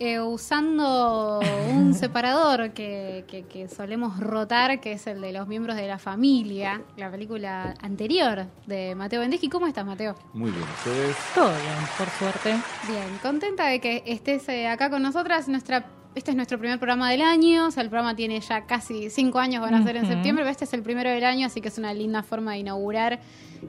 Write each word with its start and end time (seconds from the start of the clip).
eh, 0.00 0.20
usando 0.20 1.40
un 1.70 1.94
separador 1.94 2.72
que, 2.72 3.24
que, 3.26 3.68
solemos 3.68 4.20
rotar, 4.20 4.80
que 4.80 4.92
es 4.92 5.06
el 5.06 5.20
de 5.20 5.32
los 5.32 5.48
miembros 5.48 5.76
de 5.76 5.86
la 5.86 5.98
familia, 5.98 6.82
la 6.96 7.10
película 7.10 7.74
anterior 7.80 8.46
de 8.66 8.94
Mateo 8.94 9.20
Bendeschi. 9.20 9.48
¿Cómo 9.48 9.66
estás, 9.66 9.84
Mateo? 9.84 10.14
Muy 10.32 10.50
bien, 10.50 10.62
¿ustedes? 10.62 11.16
Todo 11.34 11.48
bien, 11.48 11.88
por 11.98 12.08
suerte. 12.10 12.56
Bien, 12.88 13.18
contenta 13.22 13.66
de 13.66 13.80
que 13.80 14.02
estés 14.06 14.48
eh, 14.48 14.68
acá 14.68 14.90
con 14.90 15.02
nosotras. 15.02 15.48
Nuestra 15.48 15.84
este 16.14 16.30
es 16.30 16.36
nuestro 16.36 16.58
primer 16.58 16.78
programa 16.78 17.10
del 17.10 17.22
año, 17.22 17.66
o 17.66 17.70
sea, 17.70 17.82
el 17.82 17.88
programa 17.88 18.14
tiene 18.14 18.40
ya 18.40 18.66
casi 18.66 19.10
cinco 19.10 19.38
años, 19.38 19.60
van 19.60 19.74
a 19.74 19.82
ser 19.82 19.96
en 19.96 20.06
septiembre, 20.06 20.44
pero 20.44 20.52
este 20.52 20.64
es 20.64 20.72
el 20.72 20.82
primero 20.82 21.10
del 21.10 21.24
año, 21.24 21.46
así 21.46 21.60
que 21.60 21.68
es 21.68 21.78
una 21.78 21.92
linda 21.92 22.22
forma 22.22 22.52
de 22.52 22.58
inaugurar 22.58 23.20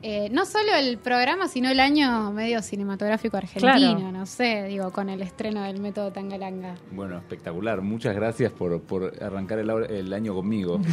eh, 0.01 0.29
no 0.31 0.45
solo 0.45 0.73
el 0.75 0.97
programa, 0.97 1.47
sino 1.47 1.69
el 1.69 1.79
año 1.79 2.31
medio 2.31 2.61
cinematográfico 2.61 3.37
argentino, 3.37 4.11
no 4.11 4.25
sé, 4.25 4.63
digo, 4.65 4.91
con 4.91 5.09
el 5.09 5.21
estreno 5.21 5.63
del 5.63 5.79
método 5.79 6.11
Tangalanga. 6.11 6.75
Bueno, 6.91 7.17
espectacular, 7.17 7.81
muchas 7.81 8.15
gracias 8.15 8.51
por, 8.51 8.81
arrancar 9.21 9.59
el, 9.59 10.13
año 10.13 10.33
conmigo. 10.33 10.79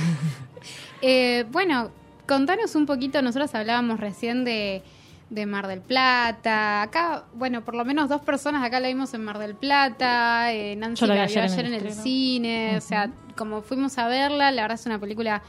Eh, 1.04 1.46
bueno, 1.50 1.90
contanos 2.28 2.76
un 2.76 2.86
poquito, 2.86 3.22
nosotros 3.22 3.52
hablábamos 3.56 3.98
recién 3.98 4.44
de 4.44 4.84
de 5.32 5.46
Mar 5.46 5.66
del 5.66 5.80
Plata. 5.80 6.82
Acá, 6.82 7.24
bueno, 7.32 7.64
por 7.64 7.74
lo 7.74 7.84
menos 7.86 8.08
dos 8.10 8.20
personas 8.20 8.62
acá 8.62 8.80
la 8.80 8.88
vimos 8.88 9.14
en 9.14 9.24
Mar 9.24 9.38
del 9.38 9.54
Plata. 9.54 10.52
Eh, 10.52 10.76
Nancy 10.76 11.06
la, 11.06 11.14
vio 11.14 11.22
ayer 11.22 11.64
en 11.64 11.74
el, 11.74 11.92
cine. 11.92 12.76
O 12.76 12.80
sea, 12.82 13.10
como 13.34 13.62
fuimos 13.62 13.96
a 13.96 14.08
verla, 14.08 14.52
la 14.52 14.62
verdad 14.62 14.78
es 14.78 14.84
una 14.84 14.98
película 14.98 15.42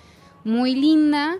muy 0.45 0.73
linda. 0.73 1.35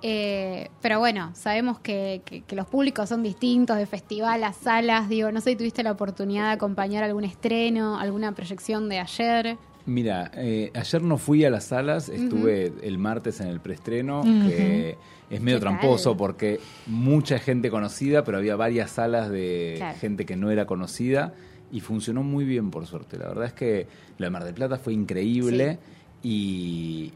Eh, 0.00 0.70
pero 0.80 1.00
bueno, 1.00 1.32
sabemos 1.34 1.80
que, 1.80 2.22
que, 2.24 2.54
los 2.54 2.68
públicos 2.68 3.08
son 3.08 3.24
distintos, 3.24 3.76
de 3.76 3.86
festival 3.86 4.44
a 4.44 4.52
salas. 4.52 5.08
Digo, 5.08 5.32
no 5.32 5.40
sé 5.40 5.50
si 5.50 5.56
tuviste 5.56 5.82
la 5.82 5.90
oportunidad 5.90 6.44
de 6.44 6.52
acompañar 6.52 7.02
algún 7.02 7.24
estreno, 7.24 7.98
alguna 7.98 8.30
proyección 8.30 8.88
de 8.88 9.00
ayer. 9.00 9.58
Mira, 9.88 10.30
eh, 10.34 10.70
ayer 10.74 11.02
no 11.02 11.16
fui 11.16 11.44
a 11.46 11.50
las 11.50 11.64
salas, 11.64 12.10
estuve 12.10 12.72
el 12.82 12.98
martes 12.98 13.40
en 13.40 13.48
el 13.48 13.58
preestreno, 13.58 14.22
que 14.22 14.96
es 15.30 15.40
medio 15.40 15.60
tramposo 15.60 16.14
porque 16.14 16.60
mucha 16.86 17.38
gente 17.38 17.70
conocida, 17.70 18.22
pero 18.22 18.36
había 18.36 18.54
varias 18.54 18.90
salas 18.90 19.30
de 19.30 19.82
gente 19.98 20.26
que 20.26 20.36
no 20.36 20.50
era 20.50 20.66
conocida 20.66 21.32
y 21.72 21.80
funcionó 21.80 22.22
muy 22.22 22.44
bien 22.44 22.70
por 22.70 22.86
suerte. 22.86 23.16
La 23.16 23.28
verdad 23.28 23.46
es 23.46 23.52
que 23.54 23.86
la 24.18 24.28
Mar 24.28 24.44
del 24.44 24.54
Plata 24.54 24.76
fue 24.76 24.92
increíble 24.92 25.78
y, 26.22 27.12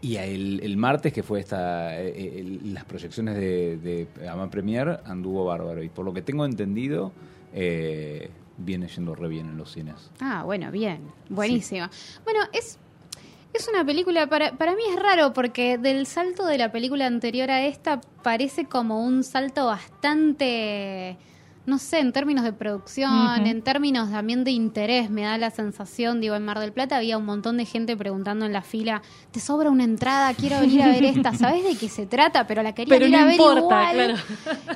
y 0.00 0.16
el, 0.16 0.76
martes, 0.76 1.12
que 1.12 1.24
fue 1.24 1.40
esta 1.40 2.00
eh, 2.00 2.12
eh, 2.16 2.60
las 2.64 2.84
proyecciones 2.84 3.34
de, 3.34 3.76
de 3.76 4.28
Ama 4.28 4.50
Premier, 4.50 5.00
anduvo 5.04 5.44
bárbaro. 5.44 5.82
Y 5.82 5.88
por 5.88 6.04
lo 6.04 6.12
que 6.12 6.22
tengo 6.22 6.44
entendido, 6.44 7.12
eh, 7.52 8.30
viene 8.58 8.88
yendo 8.88 9.14
re 9.14 9.28
bien 9.28 9.48
en 9.48 9.56
los 9.56 9.72
cines. 9.72 10.10
Ah, 10.20 10.42
bueno, 10.44 10.70
bien. 10.70 11.10
Buenísimo. 11.30 11.88
Bueno, 12.24 12.40
es, 12.52 12.78
es 13.54 13.68
una 13.68 13.84
película, 13.84 14.28
para, 14.28 14.52
para 14.58 14.74
mí 14.74 14.82
es 14.92 15.00
raro 15.00 15.32
porque 15.32 15.78
del 15.78 16.06
salto 16.06 16.44
de 16.44 16.58
la 16.58 16.70
película 16.70 17.06
anterior 17.06 17.50
a 17.50 17.64
esta 17.64 18.00
parece 18.22 18.66
como 18.66 19.02
un 19.02 19.24
salto 19.24 19.66
bastante 19.66 21.16
no 21.68 21.78
sé, 21.78 22.00
en 22.00 22.12
términos 22.12 22.44
de 22.44 22.54
producción, 22.54 23.46
en 23.46 23.60
términos 23.60 24.10
también 24.10 24.42
de 24.42 24.50
interés, 24.50 25.10
me 25.10 25.22
da 25.22 25.36
la 25.36 25.50
sensación, 25.50 26.18
digo, 26.18 26.34
en 26.34 26.42
Mar 26.42 26.58
del 26.60 26.72
Plata 26.72 26.96
había 26.96 27.18
un 27.18 27.26
montón 27.26 27.58
de 27.58 27.66
gente 27.66 27.94
preguntando 27.94 28.46
en 28.46 28.54
la 28.54 28.62
fila, 28.62 29.02
¿te 29.32 29.38
sobra 29.38 29.68
una 29.68 29.84
entrada? 29.84 30.32
Quiero 30.32 30.60
venir 30.60 30.82
a 30.82 30.88
ver 30.88 31.04
esta, 31.04 31.34
¿sabes 31.34 31.64
de 31.64 31.76
qué 31.76 31.90
se 31.90 32.06
trata? 32.06 32.46
Pero 32.46 32.62
la 32.62 32.74
quería 32.74 32.96
ir 32.96 33.14
a 33.14 33.24
ver 33.26 33.34
importa, 33.34 33.90
Claro. 33.92 34.14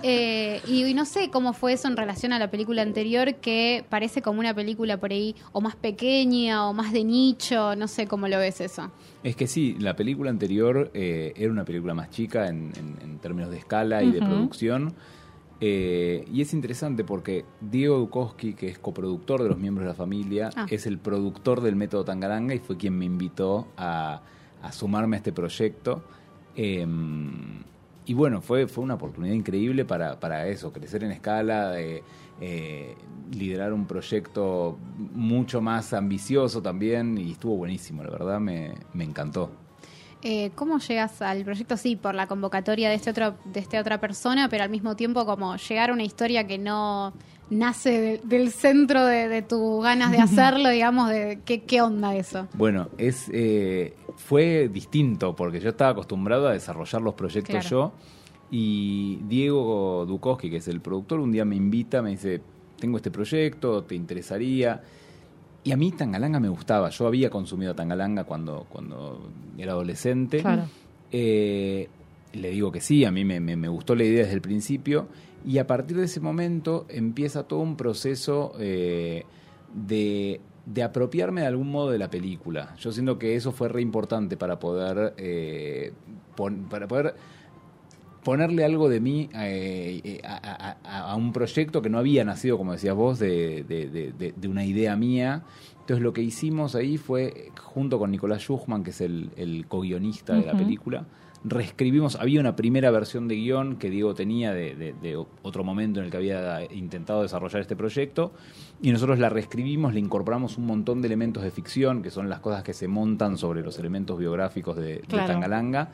Eh, 0.03 0.61
y, 0.67 0.93
no 0.95 1.05
sé 1.05 1.31
cómo 1.31 1.53
fue 1.53 1.75
eso 1.75 1.89
en 1.89 1.97
relación 1.97 2.33
a 2.33 2.39
la 2.39 2.51
película 2.51 2.83
anterior, 2.83 3.37
que 3.37 3.85
parece 3.89 4.21
como 4.21 4.41
una 4.41 4.53
película 4.53 4.99
por 4.99 5.13
ahí, 5.13 5.35
o 5.53 5.61
más 5.61 5.77
pequeña, 5.77 6.69
o 6.69 6.75
más 6.75 6.93
de 6.93 7.05
nicho, 7.05 7.75
no 7.77 7.89
sé 7.89 8.07
cómo 8.07 8.29
lo 8.29 8.39
ves 8.39 8.61
eso. 8.61 8.91
Es 9.23 9.37
que 9.37 9.47
sí, 9.47 9.77
la 9.79 9.95
película 9.97 10.31
anterior 10.31 10.91
eh, 10.93 11.33
era 11.37 11.51
una 11.51 11.65
película 11.65 11.95
más 11.95 12.11
chica 12.11 12.49
en, 12.49 12.73
términos 13.23 13.51
de 13.51 13.59
escala 13.59 14.03
y 14.03 14.11
de 14.11 14.19
producción. 14.19 14.95
Eh, 15.65 16.25
y 16.33 16.43
es 16.43 16.55
interesante 16.55 17.05
porque 17.05 17.45
Diego 17.61 17.97
Dukowski, 17.97 18.55
que 18.55 18.67
es 18.67 18.81
coproductor 18.81 19.45
de 19.45 19.49
los 19.49 19.59
miembros 19.59 19.85
de 19.85 19.91
la 19.91 19.95
familia, 19.95 20.51
ah. 20.57 20.67
es 20.69 20.89
el 20.89 20.99
productor 20.99 21.61
del 21.61 21.77
método 21.77 22.05
Tangaranga 22.05 22.53
y 22.53 22.59
fue 22.59 22.77
quien 22.77 22.99
me 22.99 23.05
invitó 23.05 23.69
a, 23.77 24.23
sumarme 24.73 25.15
a 25.15 25.19
este 25.19 25.33
proyecto. 25.33 26.03
Em, 26.57 27.63
y 28.05 28.13
bueno, 28.13 28.41
fue, 28.41 28.67
fue 28.67 28.83
una 28.83 28.95
oportunidad 28.95 29.35
increíble 29.35 29.85
para, 29.85 30.19
para 30.19 30.49
eso, 30.49 30.73
crecer 30.73 31.05
en 31.05 31.13
escala, 31.13 31.81
eh, 31.81 32.97
liderar 33.33 33.73
un 33.73 33.87
proyecto 33.87 34.77
mucho 35.15 35.61
más 35.61 35.93
ambicioso 35.93 36.61
también 36.61 37.17
y 37.17 37.31
estuvo 37.31 37.57
buenísimo, 37.57 38.03
la 38.03 38.11
verdad 38.11 38.41
me, 38.41 38.75
me 38.95 39.05
encantó. 39.05 39.62
Eh, 40.23 40.53
¿Cómo 40.55 40.79
llegas 40.79 41.21
al 41.21 41.45
proyecto? 41.45 41.77
Sí, 41.77 41.97
por 41.97 42.15
la 42.15 42.27
convocatoria 42.27 42.89
de 42.89 42.95
este 42.95 43.11
otro, 43.11 43.35
de 43.45 43.61
esta 43.61 43.81
otra 43.81 44.01
persona, 44.01 44.49
pero 44.49 44.63
al 44.65 44.71
mismo 44.71 44.95
tiempo 44.95 45.27
como 45.27 45.57
llegar 45.57 45.91
a 45.91 45.93
una 45.93 46.05
historia 46.05 46.47
que 46.47 46.59
no 46.59 47.13
nace 47.51 48.21
del 48.25 48.51
centro 48.51 49.05
de, 49.05 49.43
tus 49.43 49.83
ganas 49.83 50.13
de 50.13 50.19
hacerlo, 50.23 50.69
digamos, 50.69 51.11
de 51.11 51.41
qué, 51.45 51.63
qué 51.63 51.83
onda 51.83 52.15
eso. 52.15 52.47
Bueno, 52.55 52.89
es 52.99 53.29
eh, 53.33 53.95
fue 54.17 54.69
distinto 54.69 55.35
porque 55.35 55.61
yo 55.61 55.71
estaba 55.71 55.91
acostumbrado 55.91 56.49
a 56.49 56.53
desarrollar 56.53 57.03
los 57.03 57.15
proyectos 57.15 57.69
yo 57.69 57.93
y 58.51 59.17
Diego 59.29 60.05
Dukowski, 60.07 60.51
que 60.51 60.59
es 60.59 60.69
el 60.69 60.81
productor, 60.81 61.21
un 61.21 61.33
día 61.33 61.45
me 61.45 61.57
invita, 61.57 62.03
me 62.03 62.11
dice, 62.11 62.43
tengo 62.79 62.99
este 62.99 63.11
proyecto, 63.11 63.83
¿te 63.85 63.95
interesaría? 63.95 64.83
Y 65.65 65.73
a 65.73 65.77
mí 65.77 65.93
Tangalanga 65.93 66.41
me 66.41 66.49
gustaba. 66.49 66.91
Yo 66.91 67.07
había 67.07 67.31
consumido 67.31 67.75
Tangalanga 67.75 68.25
cuando, 68.25 68.67
cuando 68.69 69.31
era 69.57 69.73
adolescente. 69.73 70.43
Eh, 71.13 71.89
le 72.33 72.51
digo 72.51 72.73
que 72.73 72.81
sí, 72.81 73.05
a 73.05 73.13
mí 73.13 73.25
me, 73.25 73.39
me, 73.39 73.69
gustó 73.69 73.95
la 73.95 74.05
idea 74.05 74.23
desde 74.23 74.35
el 74.35 74.41
principio. 74.41 75.07
Y 75.45 75.59
a 75.59 75.67
partir 75.67 75.97
de 75.97 76.05
ese 76.05 76.21
momento 76.21 76.87
empieza 76.89 77.45
todo 77.45 77.61
un 77.61 77.77
proceso 77.77 78.55
eh, 78.59 79.25
de, 79.73 80.41
de, 80.67 80.83
apropiarme 80.83 81.43
de 81.43 81.47
algún 81.49 81.71
modo 81.71 81.91
de 81.91 81.99
la 81.99 82.11
película. 82.11 82.75
Yo 82.79 82.91
siento 82.91 83.19
que 83.19 83.37
eso 83.37 83.53
fue 83.53 83.69
re 83.69 83.83
importante 83.83 84.37
para 84.37 84.59
poder, 84.59 85.15
eh, 85.17 85.93
para 86.71 86.89
poder 86.89 87.15
ponerle 88.25 88.65
algo 88.65 88.89
de 88.89 89.01
mí 89.01 89.29
eh, 89.35 90.01
eh, 90.05 90.23
a, 90.25 91.17
un 91.17 91.33
proyecto 91.33 91.83
que 91.83 91.91
no 91.91 91.99
había 91.99 92.25
nacido, 92.25 92.59
como 92.59 92.73
decías 92.73 92.95
vos, 92.95 93.19
de, 93.19 93.65
de, 93.65 94.49
una 94.49 94.65
idea 94.65 94.97
mía. 94.97 95.43
Entonces 95.81 96.03
lo 96.03 96.13
que 96.13 96.23
hicimos 96.23 96.75
ahí 96.75 96.97
fue, 96.97 97.51
junto 97.61 97.99
con 97.99 98.11
Nicolás 98.11 98.43
Schuchman, 98.43 98.85
que 98.85 98.91
es 98.91 99.01
el, 99.01 99.31
el 99.37 99.67
co-guionista 99.67 100.35
de 100.35 100.47
la 100.47 100.57
película, 100.57 101.05
reescribimos, 101.45 102.17
había 102.17 102.41
una 102.41 102.55
primera 102.55 102.91
versión 102.91 103.27
de 103.27 103.35
guion 103.35 103.77
que 103.77 103.91
Diego 103.91 104.15
tenía 104.15 104.53
de, 104.53 105.27
otro 105.43 105.65
momento 105.65 106.01
en 106.01 106.07
el 106.07 106.11
que 106.11 106.17
había 106.17 106.63
intentado 106.73 107.23
desarrollar 107.23 107.61
este 107.61 107.77
proyecto, 107.77 108.33
y 108.81 108.93
nosotros 108.93 109.19
la 109.19 109.29
reescribimos, 109.29 109.93
le 109.95 110.01
incorporamos 110.01 110.59
un 110.59 110.67
montón 110.67 111.03
de 111.03 111.09
elementos 111.09 111.43
de 111.43 111.51
ficción, 111.51 112.03
que 112.03 112.11
son 112.11 112.29
las 112.29 112.41
cosas 112.41 112.63
que 112.63 112.73
se 112.73 112.89
montan 112.89 113.37
sobre 113.39 113.63
los 113.63 113.79
elementos 113.79 114.19
biográficos 114.19 114.77
de, 114.77 115.03
Tangalanga 115.09 115.91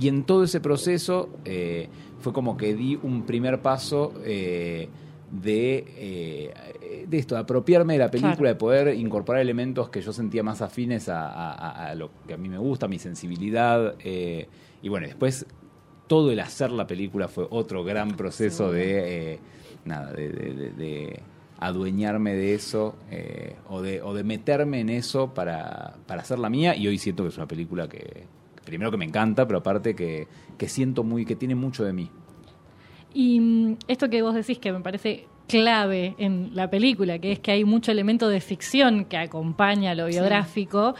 y 0.00 0.08
en 0.08 0.24
todo 0.24 0.44
ese 0.44 0.60
proceso 0.60 1.30
eh, 1.44 1.88
fue 2.20 2.32
como 2.32 2.56
que 2.56 2.74
di 2.74 2.98
un 3.02 3.24
primer 3.24 3.60
paso 3.60 4.12
eh, 4.24 4.88
de, 5.30 5.84
eh, 5.96 7.04
de 7.06 7.18
esto, 7.18 7.34
de 7.34 7.40
apropiarme 7.42 7.94
de 7.94 7.98
la 8.00 8.10
película, 8.10 8.50
de 8.50 8.56
poder 8.56 8.94
incorporar 8.94 9.40
elementos 9.40 9.88
que 9.88 10.00
yo 10.00 10.12
sentía 10.12 10.42
más 10.42 10.60
afines 10.60 11.08
a, 11.08 11.94
lo 11.96 12.10
que 12.26 12.34
a 12.34 12.36
mí 12.36 12.48
me 12.48 12.58
gusta, 12.58 12.88
mi 12.88 12.98
sensibilidad. 12.98 13.94
y 14.04 14.88
bueno, 14.88 15.06
después 15.06 15.46
todo 16.06 16.32
el 16.32 16.40
hacer 16.40 16.72
la 16.72 16.86
película 16.86 17.28
fue 17.28 17.46
otro 17.48 17.84
gran 17.84 18.16
proceso 18.16 18.72
de, 18.72 19.38
nada, 19.84 20.12
de, 20.12 21.22
adueñarme 21.58 22.34
de 22.34 22.54
eso 22.54 22.96
o, 23.68 23.82
de, 23.82 24.02
o 24.02 24.14
de 24.14 24.24
meterme 24.24 24.80
en 24.80 24.88
eso 24.88 25.32
para, 25.32 25.94
para 26.06 26.22
hacer 26.22 26.38
la 26.38 26.50
mía 26.50 26.74
y 26.74 26.88
hoy 26.88 26.98
siento 26.98 27.22
que 27.22 27.28
es 27.28 27.36
una 27.36 27.46
película 27.46 27.86
que, 27.88 28.26
primero 28.70 28.90
que 28.90 28.96
me 28.96 29.04
encanta, 29.04 29.46
pero 29.46 29.58
aparte 29.58 29.94
que, 29.94 30.26
siento 30.68 31.02
muy, 31.02 31.26
que 31.26 31.34
tiene 31.34 31.54
mucho 31.54 31.84
de 31.84 31.92
mí. 31.92 32.08
Y 33.12 33.40
mm, 33.40 33.76
esto 33.88 34.08
que 34.08 34.22
vos 34.22 34.34
decís 34.34 34.58
que 34.58 34.72
me 34.72 34.80
parece 34.80 35.26
clave 35.48 36.14
en 36.18 36.50
la 36.54 36.70
película, 36.70 37.18
que 37.18 37.32
es 37.32 37.40
que 37.40 37.50
hay 37.50 37.64
mucho 37.64 37.90
elemento 37.90 38.28
de 38.28 38.40
ficción 38.40 39.04
que 39.06 39.16
acompaña 39.16 39.94
lo 39.96 40.06
biográfico. 40.06 40.94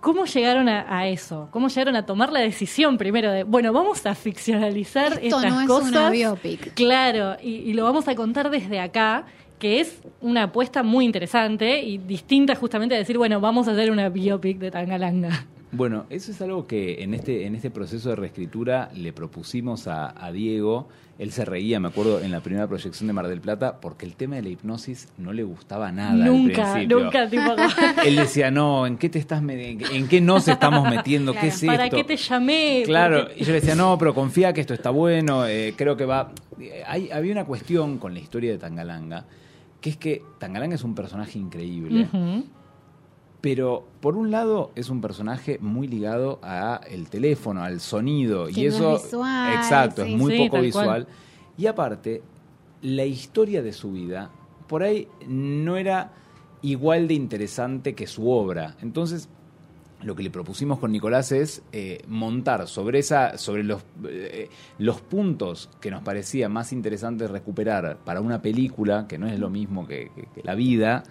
¿Cómo 0.00 0.24
llegaron 0.24 0.68
a, 0.68 1.06
eso? 1.06 1.48
¿Cómo 1.52 1.68
llegaron 1.68 1.94
a 1.94 2.06
tomar 2.06 2.32
la 2.32 2.40
decisión 2.40 2.96
primero 2.96 3.30
de, 3.30 3.44
bueno, 3.44 3.72
vamos 3.72 4.04
a 4.06 4.14
ficcionalizar 4.14 5.12
Esto 5.22 5.36
estas 5.36 5.52
no 5.52 5.60
es 5.60 5.66
cosas? 5.68 5.90
Una 5.90 6.10
biopic. 6.10 6.74
Claro, 6.74 7.36
y, 7.40 7.50
y, 7.50 7.74
lo 7.74 7.84
vamos 7.84 8.08
a 8.08 8.14
contar 8.16 8.50
desde 8.50 8.80
acá, 8.80 9.26
que 9.60 9.78
es 9.78 10.02
una 10.20 10.44
apuesta 10.44 10.82
muy 10.82 11.04
interesante 11.04 11.82
y 11.82 11.98
distinta 11.98 12.56
justamente 12.56 12.96
a 12.96 12.98
decir, 12.98 13.16
bueno, 13.16 13.40
vamos 13.40 13.68
a 13.68 13.72
hacer 13.72 13.92
una 13.92 14.08
biopic 14.08 14.58
de 14.58 14.72
Tangalanga. 14.72 15.46
Bueno, 15.74 16.04
eso 16.10 16.32
es 16.32 16.42
algo 16.42 16.66
que 16.66 17.02
en 17.02 17.14
este, 17.14 17.46
en 17.46 17.54
este 17.54 17.70
proceso 17.70 18.10
de 18.10 18.16
reescritura 18.16 18.90
le 18.94 19.14
propusimos 19.14 19.88
a, 19.88 20.30
Diego. 20.30 20.88
Él 21.18 21.32
se 21.32 21.46
reía, 21.46 21.80
me 21.80 21.88
acuerdo, 21.88 22.20
en 22.20 22.30
la 22.30 22.40
primera 22.40 22.66
proyección 22.66 23.06
de 23.06 23.14
Mar 23.14 23.26
del 23.26 23.40
Plata, 23.40 23.80
porque 23.80 24.04
el 24.04 24.14
tema 24.14 24.36
de 24.36 24.42
la 24.42 24.48
hipnosis 24.50 25.08
no 25.16 25.32
le 25.32 25.44
gustaba 25.44 25.90
nada. 25.90 26.26
Nunca, 26.26 26.74
al 26.74 26.88
nunca. 26.88 27.26
Tipo... 27.26 27.56
Él 28.04 28.16
decía, 28.16 28.50
no, 28.50 28.86
¿en 28.86 28.98
qué 28.98 29.08
te 29.08 29.18
estás 29.18 29.42
en 29.42 30.08
qué 30.08 30.20
nos 30.20 30.46
estamos 30.46 30.90
metiendo? 30.90 31.32
¿Qué 31.32 31.46
es 31.46 31.64
¿Para 31.64 31.88
qué 31.88 32.04
te 32.04 32.18
llamé? 32.18 32.82
Claro, 32.84 33.28
y 33.34 33.40
yo 33.40 33.52
le 33.52 33.60
decía, 33.60 33.74
no, 33.74 33.96
pero 33.96 34.14
confía 34.14 34.52
que 34.52 34.60
esto 34.60 34.74
está 34.74 34.90
bueno, 34.90 35.46
eh, 35.46 35.72
creo 35.74 35.96
que 35.96 36.04
va... 36.04 36.32
Hay, 36.86 37.10
había 37.10 37.32
una 37.32 37.46
cuestión 37.46 37.96
con 37.96 38.12
la 38.12 38.20
historia 38.20 38.52
de 38.52 38.58
Tangalanga, 38.58 39.24
que 39.80 39.88
es 39.88 39.96
que 39.96 40.22
Tangalanga 40.38 40.74
es 40.74 40.84
un 40.84 40.94
personaje 40.94 41.38
increíble. 41.38 42.08
Pero 43.42 43.84
por 44.00 44.16
un 44.16 44.30
lado 44.30 44.70
es 44.76 44.88
un 44.88 45.00
personaje 45.02 45.58
muy 45.60 45.88
ligado 45.88 46.38
a 46.42 46.80
el 46.88 47.10
teléfono, 47.10 47.62
al 47.62 47.80
sonido 47.80 48.48
y 48.48 48.66
eso 48.66 48.94
exacto, 48.94 50.04
es 50.04 50.16
muy 50.16 50.48
poco 50.48 50.62
visual. 50.62 51.06
Y 51.58 51.66
aparte, 51.66 52.22
la 52.80 53.04
historia 53.04 53.60
de 53.62 53.72
su 53.72 53.92
vida 53.92 54.30
por 54.68 54.84
ahí 54.84 55.08
no 55.26 55.76
era 55.76 56.12
igual 56.62 57.08
de 57.08 57.14
interesante 57.14 57.94
que 57.94 58.06
su 58.06 58.30
obra. 58.30 58.76
Entonces, 58.80 59.28
lo 60.02 60.14
que 60.14 60.22
le 60.22 60.30
propusimos 60.30 60.78
con 60.78 60.92
Nicolás 60.92 61.32
es 61.32 61.62
eh, 61.72 62.02
montar 62.08 62.66
sobre 62.68 62.98
esa, 62.98 63.38
sobre 63.38 63.62
los, 63.64 63.82
eh, 64.08 64.48
los 64.78 65.00
puntos 65.00 65.70
que 65.80 65.90
nos 65.90 66.02
parecía 66.02 66.48
más 66.48 66.72
interesantes 66.72 67.30
recuperar 67.30 67.98
para 68.04 68.20
una 68.20 68.42
película, 68.42 69.06
que 69.08 69.18
no 69.18 69.26
es 69.26 69.38
lo 69.38 69.50
mismo 69.50 69.86
que, 69.86 70.10
la 70.42 70.54
vida, 70.54 71.02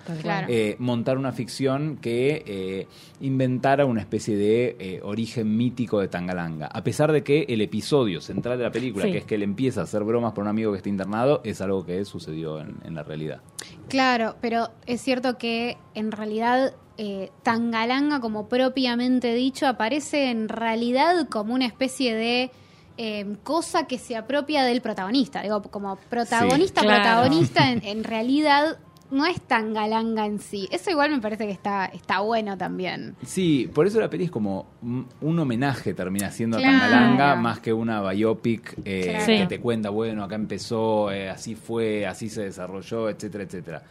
eh, 0.47 0.75
montar 0.79 1.17
una 1.17 1.31
ficción 1.31 1.97
que 1.97 2.87
inventara 3.21 3.85
una 3.85 4.01
especie 4.01 4.35
de 4.35 4.99
origen 5.03 5.55
mítico 5.55 5.99
de 5.99 6.07
Tangalanga. 6.07 6.67
A 6.67 6.83
pesar 6.83 7.11
de 7.11 7.23
que 7.23 7.45
el 7.49 7.61
episodio 7.61 8.21
central 8.21 8.57
de 8.57 8.65
la 8.65 8.71
película, 8.71 9.05
que 9.05 9.19
es 9.19 9.25
que 9.25 9.35
él 9.35 9.43
empieza 9.43 9.81
a 9.81 9.83
hacer 9.83 10.03
bromas 10.03 10.33
por 10.33 10.43
un 10.43 10.49
amigo 10.49 10.71
que 10.71 10.77
está 10.77 10.89
internado, 10.89 11.41
es 11.43 11.61
algo 11.61 11.85
que 11.85 12.03
sucedió 12.05 12.59
en 12.59 12.95
la 12.95 13.03
realidad. 13.03 13.41
Claro, 13.87 14.35
pero 14.41 14.69
es 14.85 15.01
cierto 15.01 15.37
que 15.37 15.77
en 15.95 16.11
realidad 16.11 16.73
eh, 17.03 17.31
Tangalanga, 17.41 18.19
como 18.19 18.47
propiamente 18.47 19.33
dicho, 19.33 19.65
aparece 19.65 20.29
en 20.29 20.47
realidad 20.47 21.27
como 21.29 21.55
una 21.55 21.65
especie 21.65 22.13
de 22.13 22.51
eh, 22.97 23.37
cosa 23.41 23.87
que 23.87 23.97
se 23.97 24.15
apropia 24.15 24.63
del 24.63 24.81
protagonista. 24.81 25.41
Digo, 25.41 25.63
como 25.63 25.95
protagonista, 25.95 26.81
protagonista, 26.81 27.71
en, 27.71 28.03
realidad 28.03 28.77
no 29.09 29.25
es 29.25 29.41
tan 29.41 29.73
galanga 29.73 30.27
en 30.27 30.37
sí. 30.37 30.69
Eso 30.71 30.91
igual 30.91 31.09
me 31.09 31.19
parece 31.19 31.47
que 31.47 31.51
está, 31.51 31.85
está 31.85 32.19
bueno 32.19 32.55
también. 32.55 33.15
Sí, 33.25 33.67
por 33.73 33.87
eso 33.87 33.99
la 33.99 34.07
peli 34.07 34.25
es 34.25 34.31
como 34.31 34.67
un 34.83 35.39
homenaje, 35.39 35.95
termina 35.95 36.29
siendo 36.29 36.59
a 36.59 36.61
Tangalanga, 36.61 37.35
más 37.35 37.59
que 37.61 37.73
una 37.73 38.07
biopic 38.11 38.77
eh, 38.85 39.23
que 39.25 39.47
te 39.47 39.59
cuenta, 39.59 39.89
bueno, 39.89 40.23
acá 40.23 40.35
empezó, 40.35 41.11
eh, 41.11 41.31
así 41.31 41.55
fue, 41.55 42.05
así 42.05 42.29
se 42.29 42.43
desarrolló, 42.43 43.09
etcétera, 43.09 43.45
etcétera. 43.45 43.83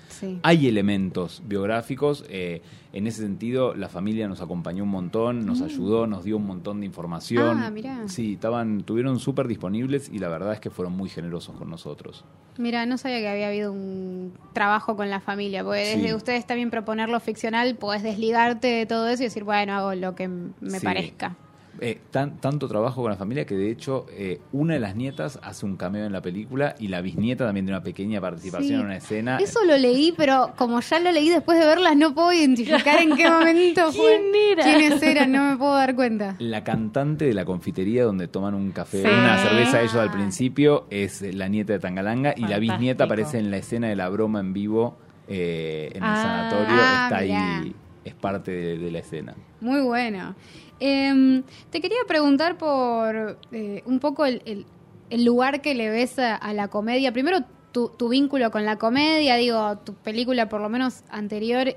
Hay 0.43 0.69
elementos 0.69 1.43
biográficos. 1.45 2.25
Eh, 2.29 2.63
en 2.93 3.07
ese 3.07 3.23
sentido, 3.23 3.75
la 3.75 3.89
familia 3.89 4.27
nos 4.27 4.41
acompañó 4.41 4.83
un 4.83 4.91
montón, 4.91 5.47
nos 5.47 5.61
mm. 5.61 5.65
ayudó, 5.65 6.07
nos 6.07 6.25
dio 6.25 6.37
un 6.37 6.47
montón 6.47 6.81
de 6.81 6.87
información. 6.87 7.59
Ah, 7.63 7.71
mirá. 7.71 8.09
Sí, 8.09 8.35
estaban, 8.35 8.83
tuvieron 8.83 9.21
súper 9.21 9.47
disponibles 9.47 10.11
y 10.13 10.19
la 10.19 10.29
verdad 10.29 10.53
es 10.55 10.61
que 10.61 10.71
fueron 10.71 10.97
muy 10.97 11.09
generosos 11.09 11.55
con 11.57 11.71
nosotros. 11.71 12.25
Mira, 12.59 12.87
no 12.87 12.99
sabía 12.99 13.21
que 13.21 13.29
había 13.29 13.47
habido 13.47 13.73
un 13.73 14.33
trabajo 14.53 14.97
con 14.97 15.09
la 15.09 15.21
familia, 15.21 15.63
porque 15.63 15.97
desde 15.97 16.15
ustedes 16.15 16.47
también 16.47 16.71
proponer 16.71 17.09
lo 17.09 17.21
ficcional, 17.21 17.77
podés 17.77 18.03
desligarte 18.03 18.67
de 18.67 18.87
todo 18.87 19.09
eso 19.09 19.23
y 19.23 19.27
decir, 19.27 19.45
bueno, 19.45 19.73
hago 19.75 19.95
lo 19.95 20.15
que 20.17 20.29
me 20.29 20.81
parezca. 20.83 21.37
Eh, 21.83 21.99
tanto 22.11 22.69
trabajo 22.69 23.01
con 23.01 23.11
la 23.11 23.17
familia 23.17 23.47
que 23.47 23.55
de 23.55 23.71
hecho 23.71 24.05
eh, 24.11 24.41
una 24.53 24.75
de 24.75 24.81
las 24.81 24.97
nietas 24.97 25.39
hace 25.43 25.65
un 25.65 25.77
cameo 25.77 26.05
en 26.05 26.13
la 26.13 26.21
película 26.21 26.75
y 26.79 26.89
la 26.89 27.01
bisnieta 27.01 27.47
también 27.47 27.65
tiene 27.65 27.79
una 27.79 27.85
pequeña 27.85 28.21
participación 28.21 28.81
en 28.81 28.87
una 28.87 28.97
escena. 28.97 29.39
Eso 29.39 29.65
lo 29.65 29.77
leí, 29.79 30.13
pero 30.17 30.53
como 30.57 30.81
ya 30.81 31.01
lo 31.01 31.11
leí 31.11 31.31
después 31.31 31.59
de 31.59 31.65
verlas, 31.65 31.97
no 31.97 32.15
puedo 32.15 32.33
identificar 32.33 33.01
en 33.01 33.17
qué 33.17 33.31
momento 33.31 33.93
fue. 33.93 34.21
¿Quién 34.21 34.59
era? 34.59 34.65
¿Quiénes 34.65 35.03
eran? 35.03 35.33
No 35.33 35.51
me 35.51 35.57
puedo 35.57 35.75
dar 35.75 35.95
cuenta. 35.95 36.37
La 36.39 36.65
cantante 36.65 37.25
de 37.25 37.35
la 37.35 37.45
confitería 37.45 38.05
donde 38.05 38.29
toman 38.29 38.55
un 38.55 38.73
café, 38.73 39.03
una 39.03 39.39
cerveza 39.39 39.81
ellos 39.81 39.95
al 39.95 40.11
principio, 40.11 40.87
es 40.91 41.23
la 41.23 41.49
nieta 41.49 41.73
de 41.73 41.79
Tangalanga 41.79 42.35
y 42.37 42.47
la 42.47 42.59
bisnieta 42.59 43.05
aparece 43.05 43.39
en 43.39 43.51
la 43.51 43.57
escena 43.57 43.89
de 43.89 43.97
la 43.97 44.09
broma 44.09 44.41
en 44.41 44.53
vivo 44.53 44.99
eh, 45.29 45.91
en 45.95 46.03
el 46.03 46.09
ah, 46.11 46.51
sanatorio. 46.51 46.83
está 46.83 47.17
ahí, 47.17 47.75
es 48.05 48.15
parte 48.15 48.51
de 48.51 48.91
la 48.91 48.99
escena. 49.01 49.35
Muy 49.61 49.81
bueno. 49.81 50.35
Em, 50.79 51.43
te 51.71 51.81
quería 51.81 51.99
preguntar 52.09 52.57
por 52.57 53.39
eh, 53.53 53.83
un 53.85 54.01
poco 54.01 54.25
el, 54.25 54.67
lugar 55.11 55.61
que 55.61 55.75
le 55.75 55.91
ves 55.91 56.19
a, 56.19 56.53
la 56.55 56.69
comedia. 56.69 57.13
Primero, 57.13 57.45
tu, 57.73 58.09
vínculo 58.09 58.51
con 58.51 58.65
la 58.65 58.77
comedia, 58.77 59.37
digo, 59.37 59.79
tu 59.79 59.95
película 59.95 60.49
por 60.49 60.61
lo 60.61 60.69
menos 60.69 61.03
anterior, 61.11 61.77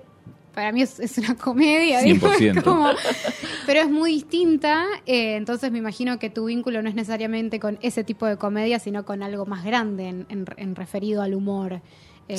para 0.53 0.71
mí 0.71 0.81
es, 0.81 1.17
una 1.17 1.35
comedia. 1.35 2.01
100%. 2.01 2.95
pero 3.65 3.79
es 3.81 3.89
muy 3.89 4.13
distinta, 4.13 4.85
eh, 5.05 5.35
entonces 5.35 5.71
me 5.71 5.79
imagino 5.79 6.19
que 6.19 6.29
tu 6.29 6.45
vínculo 6.45 6.81
no 6.81 6.89
es 6.89 6.95
necesariamente 6.95 7.59
con 7.59 7.79
ese 7.81 8.03
tipo 8.03 8.25
de 8.25 8.37
comedia, 8.37 8.79
sino 8.79 9.03
con 9.03 9.23
algo 9.23 9.45
más 9.45 9.65
grande 9.65 10.07
en, 10.07 10.75
referido 10.75 11.21
al 11.21 11.33
humor. 11.33 11.81